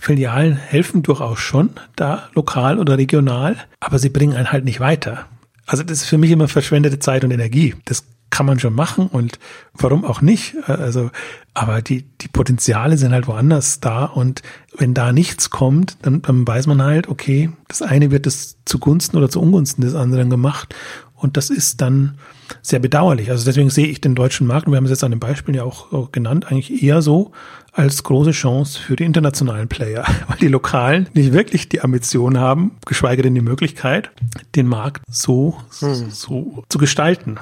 [0.00, 5.26] Filialen helfen durchaus schon, da lokal oder regional, aber sie bringen einen halt nicht weiter.
[5.66, 7.74] Also das ist für mich immer verschwendete Zeit und Energie.
[7.84, 9.38] Das kann man schon machen und
[9.74, 10.56] warum auch nicht?
[10.66, 11.10] Also,
[11.52, 14.42] aber die, die Potenziale sind halt woanders da und
[14.76, 19.16] wenn da nichts kommt, dann, dann weiß man halt, okay, das eine wird es zugunsten
[19.16, 20.74] oder zu Ungunsten des anderen gemacht
[21.14, 22.16] und das ist dann
[22.62, 23.30] sehr bedauerlich.
[23.30, 25.56] Also deswegen sehe ich den deutschen Markt, und wir haben es jetzt an den Beispielen
[25.56, 27.32] ja auch genannt, eigentlich eher so
[27.72, 32.72] als große Chance für die internationalen Player, weil die Lokalen nicht wirklich die Ambition haben,
[32.86, 34.10] geschweige denn die Möglichkeit,
[34.56, 36.10] den Markt so, hm.
[36.10, 37.36] so zu gestalten.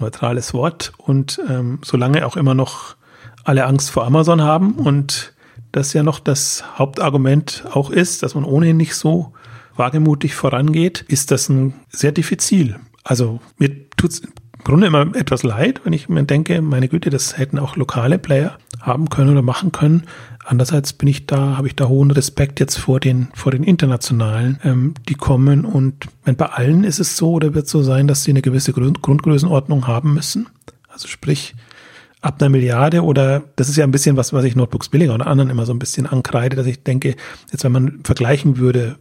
[0.00, 0.92] Neutrales Wort.
[0.96, 2.96] Und ähm, solange auch immer noch
[3.44, 5.32] alle Angst vor Amazon haben und
[5.72, 9.32] das ja noch das Hauptargument auch ist, dass man ohnehin nicht so
[9.76, 12.78] wagemutig vorangeht, ist das ein sehr diffizil.
[13.04, 14.22] Also mir tut es
[14.58, 18.18] im Grunde immer etwas leid, wenn ich mir denke, meine Güte, das hätten auch lokale
[18.18, 20.04] Player haben können oder machen können.
[20.44, 24.58] Andererseits bin ich da, habe ich da hohen Respekt jetzt vor den, vor den internationalen,
[24.64, 28.08] ähm, die kommen und wenn bei allen ist es so oder wird es so sein,
[28.08, 30.48] dass sie eine gewisse Grund, Grundgrößenordnung haben müssen.
[30.88, 31.54] Also sprich,
[32.20, 35.26] ab einer Milliarde oder das ist ja ein bisschen was, was ich Notebooks billiger oder
[35.26, 37.14] anderen immer so ein bisschen ankreide, dass ich denke,
[37.52, 38.96] jetzt wenn man vergleichen würde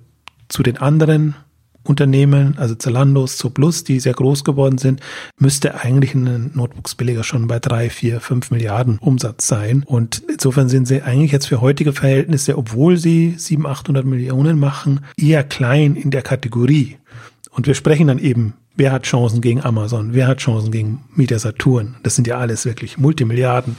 [0.49, 1.35] zu den anderen
[1.83, 5.01] Unternehmen, also Zalandos, Plus, die sehr groß geworden sind,
[5.39, 9.83] müsste eigentlich ein Notebooks-Billiger schon bei drei, vier, fünf Milliarden Umsatz sein.
[9.85, 15.01] Und insofern sind sie eigentlich jetzt für heutige Verhältnisse, obwohl sie 700, 800 Millionen machen,
[15.17, 16.97] eher klein in der Kategorie.
[17.51, 20.13] Und wir sprechen dann eben Wer hat Chancen gegen Amazon?
[20.13, 21.95] Wer hat Chancen gegen Media Saturn?
[22.03, 23.75] Das sind ja alles wirklich Multimilliarden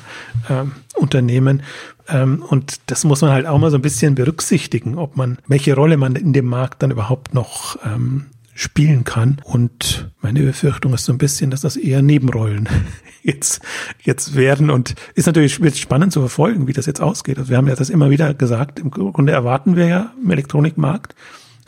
[0.51, 1.63] ähm, Unternehmen.
[2.09, 5.77] Ähm, und das muss man halt auch mal so ein bisschen berücksichtigen, ob man, welche
[5.77, 9.41] Rolle man in dem Markt dann überhaupt noch ähm, spielen kann.
[9.45, 12.69] Und meine Befürchtung ist so ein bisschen, dass das eher Nebenrollen
[13.23, 13.63] jetzt,
[14.03, 14.69] jetzt werden.
[14.69, 17.39] Und ist natürlich spannend zu verfolgen, wie das jetzt ausgeht.
[17.39, 18.81] Also wir haben ja das immer wieder gesagt.
[18.81, 21.15] Im Grunde erwarten wir ja im Elektronikmarkt,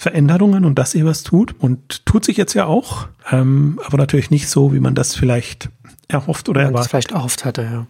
[0.01, 1.55] Veränderungen und dass ihr was tut.
[1.59, 5.69] Und tut sich jetzt ja auch, ähm, aber natürlich nicht so, wie man das vielleicht
[6.09, 6.89] erhofft oder erwartet.
[6.89, 7.87] vielleicht erhofft hatte, ja.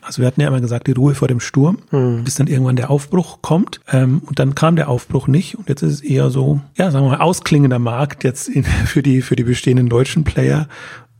[0.00, 2.22] Also wir hatten ja immer gesagt, die Ruhe vor dem Sturm, hm.
[2.22, 3.80] bis dann irgendwann der Aufbruch kommt.
[3.90, 5.58] Ähm, und dann kam der Aufbruch nicht.
[5.58, 9.02] Und jetzt ist es eher so, ja, sagen wir mal, ausklingender Markt jetzt in, für
[9.02, 10.68] die, für die bestehenden deutschen Player.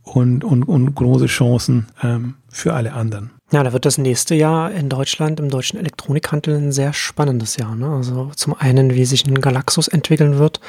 [0.03, 3.31] und, und, und große Chancen ähm, für alle anderen.
[3.51, 7.75] Ja, da wird das nächste Jahr in Deutschland im deutschen Elektronikhandel ein sehr spannendes Jahr.
[7.75, 7.89] Ne?
[7.89, 10.59] Also zum einen, wie sich ein Galaxus entwickeln wird,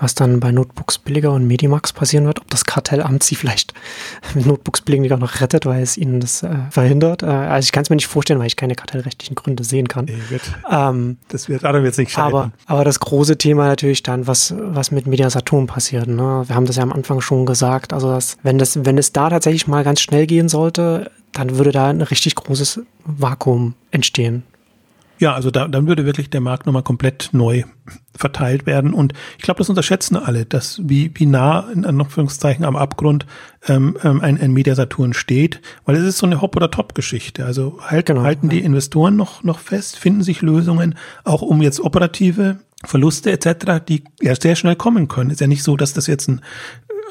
[0.00, 3.74] was dann bei Notebooks billiger und Medimax passieren wird, ob das Kartellamt sie vielleicht
[4.34, 7.22] mit Notebooks billiger noch rettet, weil es ihnen das äh, verhindert.
[7.22, 10.06] Äh, also ich kann es mir nicht vorstellen, weil ich keine kartellrechtlichen Gründe sehen kann.
[10.06, 12.32] Nee, wird, ähm, das wird darum jetzt nicht scheitern.
[12.32, 16.06] Aber, aber das große Thema natürlich dann, was, was mit Media Saturn passiert.
[16.06, 16.44] Ne?
[16.46, 17.92] Wir haben das ja am Anfang schon gesagt.
[17.92, 21.72] Also dass, wenn das, wenn es da tatsächlich mal ganz schnell gehen sollte, dann würde
[21.72, 24.44] da ein richtig großes Vakuum entstehen.
[25.20, 27.64] Ja, also da, dann würde wirklich der Markt nochmal komplett neu
[28.16, 28.94] verteilt werden.
[28.94, 33.26] Und ich glaube, das unterschätzen alle, dass wie, wie nah in Anführungszeichen am Abgrund
[33.68, 37.44] ähm, ähm ein, ein Media Saturn steht, weil es ist so eine Hop- oder Top-Geschichte.
[37.44, 41.80] Also halt, genau, halten die Investoren noch, noch fest, finden sich Lösungen, auch um jetzt
[41.80, 45.30] operative Verluste etc., die ja sehr schnell kommen können.
[45.30, 46.40] Ist ja nicht so, dass das jetzt ein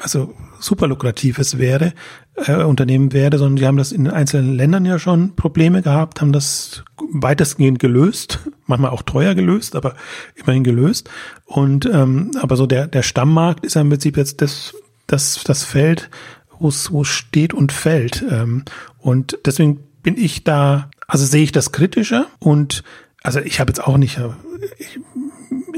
[0.02, 1.92] also super lukratives wäre,
[2.36, 6.32] äh, Unternehmen wäre, sondern die haben das in einzelnen Ländern ja schon Probleme gehabt, haben
[6.32, 9.94] das weitestgehend gelöst, manchmal auch teuer gelöst, aber
[10.34, 11.10] immerhin gelöst.
[11.44, 14.74] Und ähm, aber so der der Stammmarkt ist ja im Prinzip jetzt das
[15.06, 16.10] das das Feld,
[16.58, 18.24] wo es wo steht und fällt.
[18.30, 18.64] Ähm,
[18.98, 22.82] und deswegen bin ich da, also sehe ich das kritischer und
[23.22, 24.18] also ich habe jetzt auch nicht,
[24.78, 24.98] ich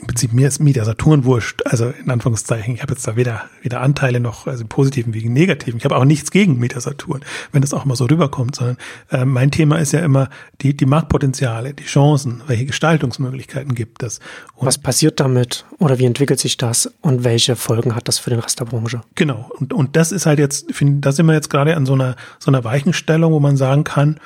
[0.02, 1.62] im Prinzip mir ist Media Saturn wurscht.
[1.64, 5.24] Also in Anführungszeichen, ich habe jetzt da weder, weder Anteile noch, also im positiven wie
[5.24, 5.78] im negativen.
[5.78, 7.20] Ich habe auch nichts gegen Media Saturn,
[7.52, 8.76] wenn das auch mal so rüberkommt, sondern
[9.10, 10.28] äh, mein Thema ist ja immer
[10.60, 14.18] die, die Marktpotenziale, die Chancen, welche Gestaltungsmöglichkeiten gibt es.
[14.56, 18.30] Und Was passiert damit oder wie entwickelt sich das und welche Folgen hat das für
[18.30, 19.02] den Rest der Branche?
[19.14, 19.52] Genau.
[19.60, 22.16] Und, und das ist halt jetzt, finde, da sind wir jetzt gerade an so einer,
[22.40, 24.18] so einer Weichenstellung, wo man sagen kann,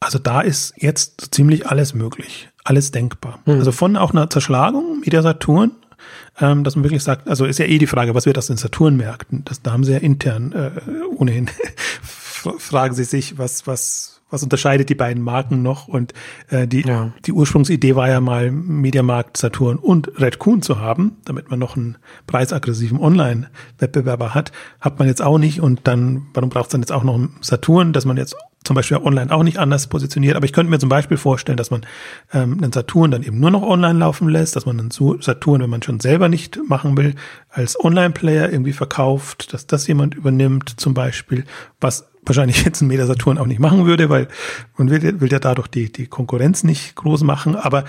[0.00, 3.40] also da ist jetzt so ziemlich alles möglich alles denkbar.
[3.46, 3.54] Mhm.
[3.54, 5.72] Also von auch einer Zerschlagung mit der Saturn,
[6.40, 8.56] ähm, dass man wirklich sagt, also ist ja eh die Frage, was wird das in
[8.56, 9.44] Saturnmärkten?
[9.44, 10.70] Das, da haben sie ja intern äh,
[11.16, 11.48] ohnehin
[12.58, 15.88] fragen sie sich, was, was, was unterscheidet die beiden Marken noch?
[15.88, 16.12] Und
[16.50, 17.12] äh, die, ja.
[17.26, 21.76] die Ursprungsidee war ja mal, Mediamarkt, Saturn und Red Coon zu haben, damit man noch
[21.76, 21.96] einen
[22.28, 24.52] preisaggressiven Online-Wettbewerber hat.
[24.80, 25.60] Hat man jetzt auch nicht.
[25.60, 28.36] Und dann, warum braucht es dann jetzt auch noch Saturn, dass man jetzt
[28.68, 30.36] zum Beispiel online auch nicht anders positioniert.
[30.36, 31.86] Aber ich könnte mir zum Beispiel vorstellen, dass man
[32.34, 35.70] ähm, einen Saturn dann eben nur noch online laufen lässt, dass man einen Saturn, wenn
[35.70, 37.14] man schon selber nicht machen will,
[37.48, 41.44] als Online-Player irgendwie verkauft, dass das jemand übernimmt zum Beispiel,
[41.80, 44.28] was wahrscheinlich jetzt ein Meta Saturn auch nicht machen würde, weil
[44.76, 47.56] man will, will ja dadurch die, die Konkurrenz nicht groß machen.
[47.56, 47.84] Aber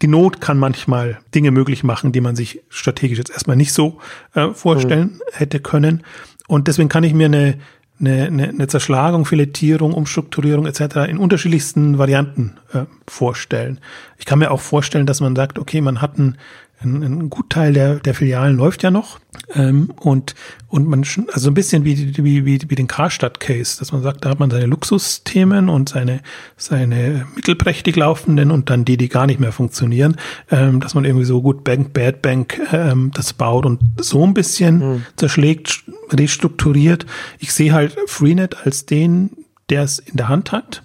[0.00, 3.98] die Not kann manchmal Dinge möglich machen, die man sich strategisch jetzt erstmal nicht so
[4.32, 5.20] äh, vorstellen mhm.
[5.32, 6.02] hätte können.
[6.48, 7.58] Und deswegen kann ich mir eine
[7.98, 11.08] eine, eine, eine Zerschlagung, Filetierung, Umstrukturierung etc.
[11.08, 13.80] in unterschiedlichsten Varianten äh, vorstellen.
[14.18, 16.36] Ich kann mir auch vorstellen, dass man sagt, okay, man hat einen
[16.82, 19.18] ein, ein Gutteil der, der Filialen läuft ja noch.
[19.54, 20.34] Ähm, und,
[20.68, 24.30] und man, also ein bisschen wie, wie, wie, wie den Karstadt-Case, dass man sagt, da
[24.30, 26.20] hat man seine Luxusthemen und seine,
[26.56, 30.16] seine mittelprächtig laufenden und dann die, die gar nicht mehr funktionieren,
[30.50, 34.34] ähm, dass man irgendwie so gut Bank, Bad Bank ähm, das baut und so ein
[34.34, 35.06] bisschen mhm.
[35.16, 37.06] zerschlägt, restrukturiert.
[37.38, 39.30] Ich sehe halt Freenet als den,
[39.70, 40.82] der es in der Hand hat,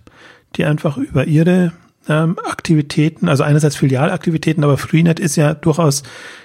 [0.55, 1.73] die einfach über ihre
[2.08, 6.04] ähm, Aktivitäten, also einerseits Filialaktivitäten, aber Freenet ist ja durchaus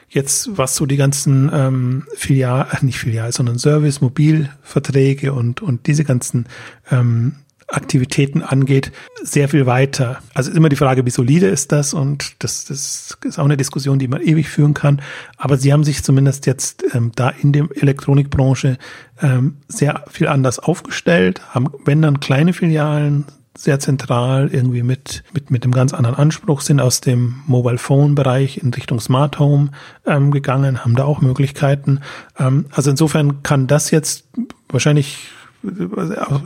[0.08, 6.04] jetzt, was so die ganzen ähm, Filial, nicht Filial, sondern Service, Mobilverträge und, und diese
[6.04, 6.46] ganzen
[6.90, 7.36] ähm,
[7.68, 8.92] Aktivitäten angeht,
[9.24, 10.20] sehr viel weiter.
[10.34, 11.94] Also immer die Frage, wie solide ist das?
[11.94, 15.02] Und das, das ist auch eine Diskussion, die man ewig führen kann.
[15.36, 18.78] Aber sie haben sich zumindest jetzt ähm, da in der Elektronikbranche
[19.20, 23.24] ähm, sehr viel anders aufgestellt, haben, wenn dann kleine Filialen,
[23.56, 28.14] sehr zentral irgendwie mit, mit, mit einem ganz anderen Anspruch, sind aus dem Mobile Phone
[28.14, 29.70] Bereich in Richtung Smart Home
[30.06, 32.00] ähm, gegangen, haben da auch Möglichkeiten.
[32.38, 34.28] Ähm, also insofern kann das jetzt
[34.68, 35.30] wahrscheinlich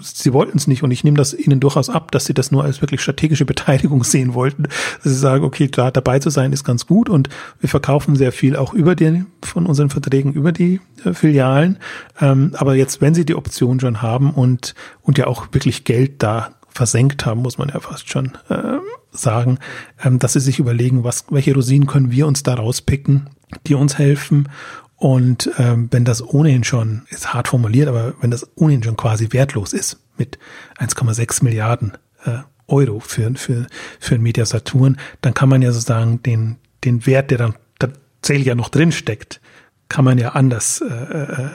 [0.02, 2.64] sie wollten es nicht und ich nehme das ihnen durchaus ab, dass sie das nur
[2.64, 4.64] als wirklich strategische Beteiligung sehen wollten.
[4.64, 7.28] Dass sie sagen, okay, da dabei zu sein ist ganz gut und
[7.60, 11.78] wir verkaufen sehr viel auch über die, von unseren Verträgen über die äh, Filialen.
[12.20, 16.22] Ähm, aber jetzt, wenn sie die Option schon haben und, und ja auch wirklich Geld
[16.22, 18.78] da versenkt haben, muss man ja fast schon äh,
[19.10, 19.58] sagen,
[20.02, 23.30] ähm, dass sie sich überlegen, was, welche Rosinen können wir uns da rauspicken,
[23.66, 24.48] die uns helfen.
[24.96, 29.28] Und ähm, wenn das ohnehin schon, ist hart formuliert, aber wenn das ohnehin schon quasi
[29.32, 30.38] wertlos ist mit
[30.78, 31.92] 1,6 Milliarden
[32.24, 33.66] äh, Euro für, für,
[33.98, 38.46] für ein Media Saturn, dann kann man ja sozusagen den, den Wert, der dann tatsächlich
[38.46, 39.40] ja noch drin steckt,
[39.88, 41.48] kann man ja anders äh, äh,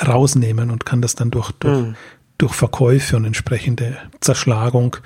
[0.00, 1.96] rausnehmen und kann das dann durch, durch, mhm
[2.42, 4.96] durch Verkäufe und entsprechende Zerschlagung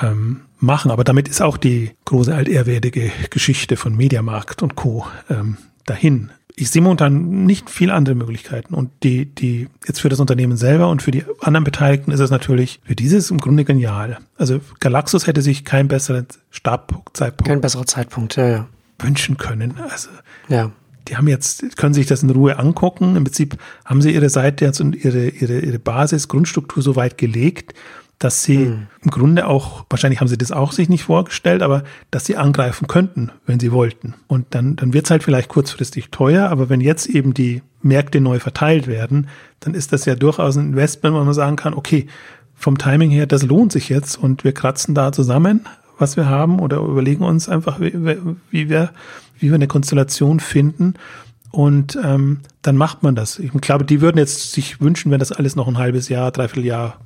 [0.00, 0.92] ähm, machen.
[0.92, 5.06] Aber damit ist auch die große altehrwürdige Geschichte von Mediamarkt und Co.
[5.28, 6.30] Ähm, dahin.
[6.56, 8.74] ich sehe momentan nicht viel andere Möglichkeiten.
[8.74, 12.30] Und die, die, jetzt für das Unternehmen selber und für die anderen Beteiligten ist es
[12.30, 14.18] natürlich für dieses im Grunde genial.
[14.38, 17.48] Also Galaxus hätte sich keinen besseren Startzeitpunkt.
[17.48, 18.66] Kein besserer Zeitpunkt, ja, ja.
[19.00, 19.74] Wünschen können.
[19.90, 20.10] Also.
[20.48, 20.70] Ja.
[21.08, 23.16] Die haben jetzt, können sich das in Ruhe angucken.
[23.16, 27.18] Im Prinzip haben sie ihre Seite jetzt und ihre, ihre, ihre Basis, Grundstruktur so weit
[27.18, 27.74] gelegt,
[28.18, 28.86] dass sie mhm.
[29.02, 32.86] im Grunde auch, wahrscheinlich haben sie das auch sich nicht vorgestellt, aber dass sie angreifen
[32.86, 34.14] könnten, wenn sie wollten.
[34.28, 38.20] Und dann, dann wird es halt vielleicht kurzfristig teuer, aber wenn jetzt eben die Märkte
[38.20, 39.28] neu verteilt werden,
[39.60, 42.06] dann ist das ja durchaus ein Investment, wo man sagen kann, okay,
[42.54, 45.66] vom Timing her, das lohnt sich jetzt und wir kratzen da zusammen,
[45.98, 47.92] was wir haben oder überlegen uns einfach, wie,
[48.50, 48.90] wie wir,
[49.44, 50.94] wie wir eine Konstellation finden,
[51.54, 53.38] und ähm, dann macht man das.
[53.38, 56.64] Ich glaube, die würden jetzt sich wünschen, wenn das alles noch ein halbes Jahr, dreiviertel
[56.64, 56.98] Jahr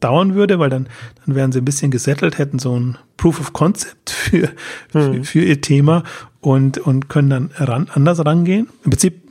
[0.00, 0.88] dauern würde, weil dann,
[1.24, 4.48] dann wären sie ein bisschen gesettelt, hätten so ein Proof of Concept für,
[4.92, 5.22] mhm.
[5.22, 6.02] für, für, ihr Thema
[6.40, 8.68] und, und können dann ran, anders rangehen.
[8.82, 9.22] Im Prinzip,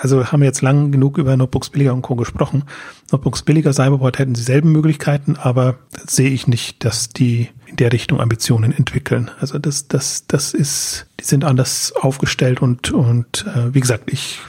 [0.00, 2.16] also haben wir jetzt lang genug über Notebooks Billiger und Co.
[2.16, 2.64] gesprochen.
[3.10, 8.20] Notebooks Billiger, Cyberport hätten dieselben Möglichkeiten, aber sehe ich nicht, dass die in der Richtung
[8.20, 9.30] Ambitionen entwickeln.
[9.40, 14.40] Also das, das, das ist, die sind anders aufgestellt und, und äh, wie gesagt, ich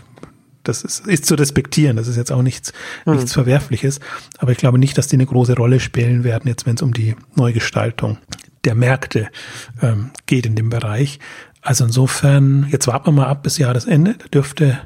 [0.67, 1.95] das ist, ist zu respektieren.
[1.95, 2.73] Das ist jetzt auch nichts,
[3.05, 3.13] mhm.
[3.13, 3.99] nichts Verwerfliches.
[4.37, 6.93] Aber ich glaube nicht, dass die eine große Rolle spielen werden, jetzt wenn es um
[6.93, 8.17] die Neugestaltung
[8.65, 9.29] der Märkte
[9.81, 11.19] ähm, geht in dem Bereich.
[11.61, 14.15] Also insofern, jetzt warten wir mal ab bis Jahresende.
[14.17, 14.79] Da dürfte,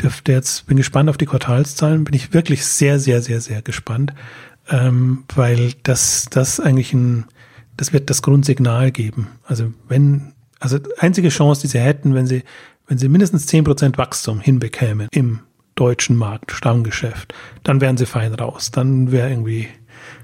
[0.00, 4.12] dürfte jetzt, bin gespannt auf die Quartalszahlen, bin ich wirklich sehr, sehr, sehr, sehr gespannt,
[4.68, 7.26] ähm, weil das, das eigentlich ein,
[7.76, 9.28] das wird das Grundsignal geben.
[9.44, 12.42] Also wenn, also einzige Chance, die sie hätten, wenn sie
[12.92, 15.40] wenn sie mindestens 10% Wachstum hinbekämen im
[15.74, 17.32] deutschen Markt, Stammgeschäft,
[17.62, 18.70] dann wären sie fein raus.
[18.70, 19.68] Dann wäre irgendwie,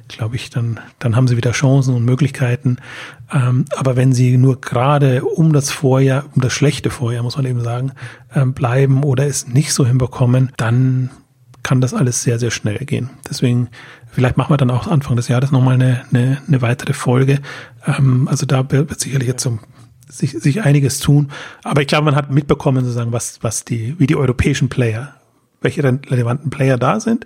[0.09, 2.79] glaube ich, dann, dann haben sie wieder Chancen und Möglichkeiten.
[3.33, 7.47] Ähm, aber wenn sie nur gerade um das Vorjahr, um das schlechte Vorjahr, muss man
[7.47, 7.93] eben sagen,
[8.35, 11.11] ähm, bleiben oder es nicht so hinbekommen, dann
[11.63, 13.11] kann das alles sehr, sehr schnell gehen.
[13.29, 13.69] Deswegen,
[14.11, 17.41] vielleicht machen wir dann auch Anfang des Jahres nochmal eine, eine, eine weitere Folge.
[17.87, 19.59] Ähm, also da wird sicherlich jetzt so
[20.09, 21.31] sich, sich einiges tun.
[21.65, 25.15] Aber ich glaube, man hat mitbekommen, sozusagen, was, was die, wie die europäischen Player,
[25.61, 27.25] welche relevanten Player da sind,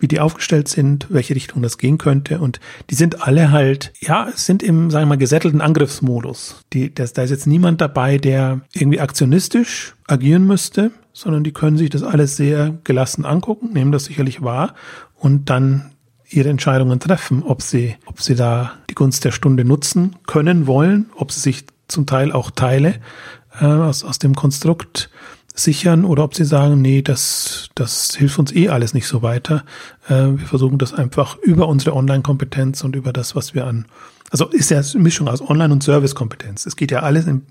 [0.00, 2.40] wie die aufgestellt sind, welche Richtung das gehen könnte.
[2.40, 6.64] Und die sind alle halt, ja, sind im, sagen wir mal, gesättelten Angriffsmodus.
[6.72, 11.76] Die, das, da ist jetzt niemand dabei, der irgendwie aktionistisch agieren müsste, sondern die können
[11.76, 14.74] sich das alles sehr gelassen angucken, nehmen das sicherlich wahr
[15.14, 15.92] und dann
[16.28, 21.10] ihre Entscheidungen treffen, ob sie, ob sie da die Gunst der Stunde nutzen können, wollen,
[21.16, 23.00] ob sie sich zum Teil auch Teile
[23.60, 25.10] äh, aus, aus dem Konstrukt
[25.54, 29.64] sichern oder ob sie sagen, nee, das, das hilft uns eh alles nicht so weiter.
[30.08, 33.86] Äh, wir versuchen das einfach über unsere Online-Kompetenz und über das, was wir an,
[34.30, 36.66] also ist ja eine Mischung aus Online- und Service-Kompetenz.
[36.66, 37.42] Es geht ja alles im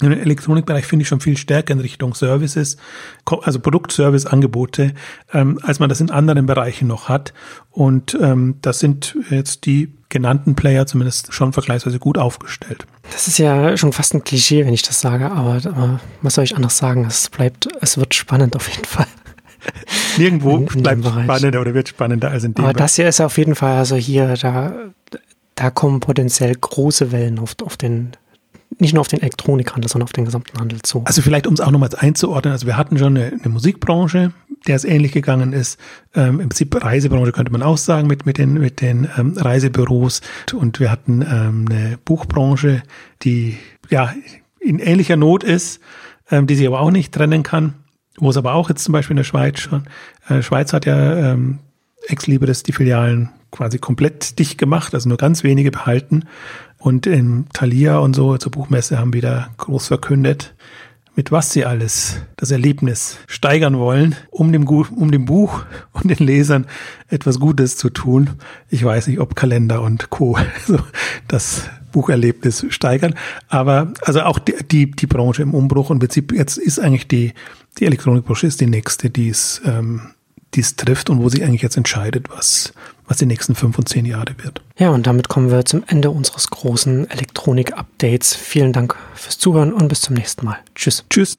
[0.00, 2.76] im Elektronikbereich finde ich schon viel stärker in Richtung Services,
[3.24, 4.92] also Produktservice-Angebote,
[5.32, 7.32] ähm, als man das in anderen Bereichen noch hat.
[7.70, 12.86] Und ähm, das sind jetzt die genannten Player zumindest schon vergleichsweise gut aufgestellt.
[13.10, 16.44] Das ist ja schon fast ein Klischee, wenn ich das sage, aber, aber was soll
[16.44, 17.04] ich anders sagen?
[17.04, 19.08] Es bleibt, es wird spannend auf jeden Fall.
[20.16, 22.64] Nirgendwo in, in bleibt spannender oder wird spannender als in dem.
[22.64, 22.84] Aber Bereich.
[22.84, 24.72] das hier ist auf jeden Fall, also hier, da,
[25.56, 28.12] da kommen potenziell große Wellen auf, auf den
[28.78, 31.02] nicht nur auf den Elektronikhandel, sondern auf den gesamten Handel zu.
[31.04, 34.32] Also vielleicht, um es auch nochmal einzuordnen, also wir hatten schon eine, eine Musikbranche,
[34.66, 35.78] der es ähnlich gegangen ist.
[36.14, 40.20] Ähm, Im Prinzip Reisebranche könnte man auch sagen mit, mit den, mit den ähm, Reisebüros.
[40.54, 42.82] Und wir hatten ähm, eine Buchbranche,
[43.22, 43.58] die
[43.90, 44.12] ja
[44.60, 45.80] in ähnlicher Not ist,
[46.30, 47.74] ähm, die sich aber auch nicht trennen kann.
[48.16, 49.84] Wo es aber auch jetzt zum Beispiel in der Schweiz schon,
[50.28, 51.58] äh, Schweiz hat ja ähm,
[52.06, 56.24] Ex Libris die Filialen quasi komplett dicht gemacht, also nur ganz wenige behalten.
[56.84, 60.54] Und im Thalia und so zur Buchmesse haben wieder groß verkündet,
[61.16, 66.18] mit was sie alles das Erlebnis steigern wollen, um dem, um dem Buch und den
[66.18, 66.66] Lesern
[67.08, 68.28] etwas Gutes zu tun.
[68.68, 70.36] Ich weiß nicht, ob Kalender und Co.
[70.66, 70.78] So
[71.26, 73.14] das Bucherlebnis steigern.
[73.48, 77.08] Aber also auch die, die, die Branche im Umbruch und im Prinzip jetzt ist eigentlich
[77.08, 77.32] die,
[77.78, 80.10] die Elektronikbranche ist die nächste, die es, ähm,
[80.54, 82.72] die es trifft und wo sich eigentlich jetzt entscheidet, was,
[83.06, 84.62] was die nächsten fünf und zehn Jahre wird.
[84.76, 88.34] Ja, und damit kommen wir zum Ende unseres großen Elektronik-Updates.
[88.34, 90.58] Vielen Dank fürs Zuhören und bis zum nächsten Mal.
[90.74, 91.04] Tschüss.
[91.10, 91.38] Tschüss.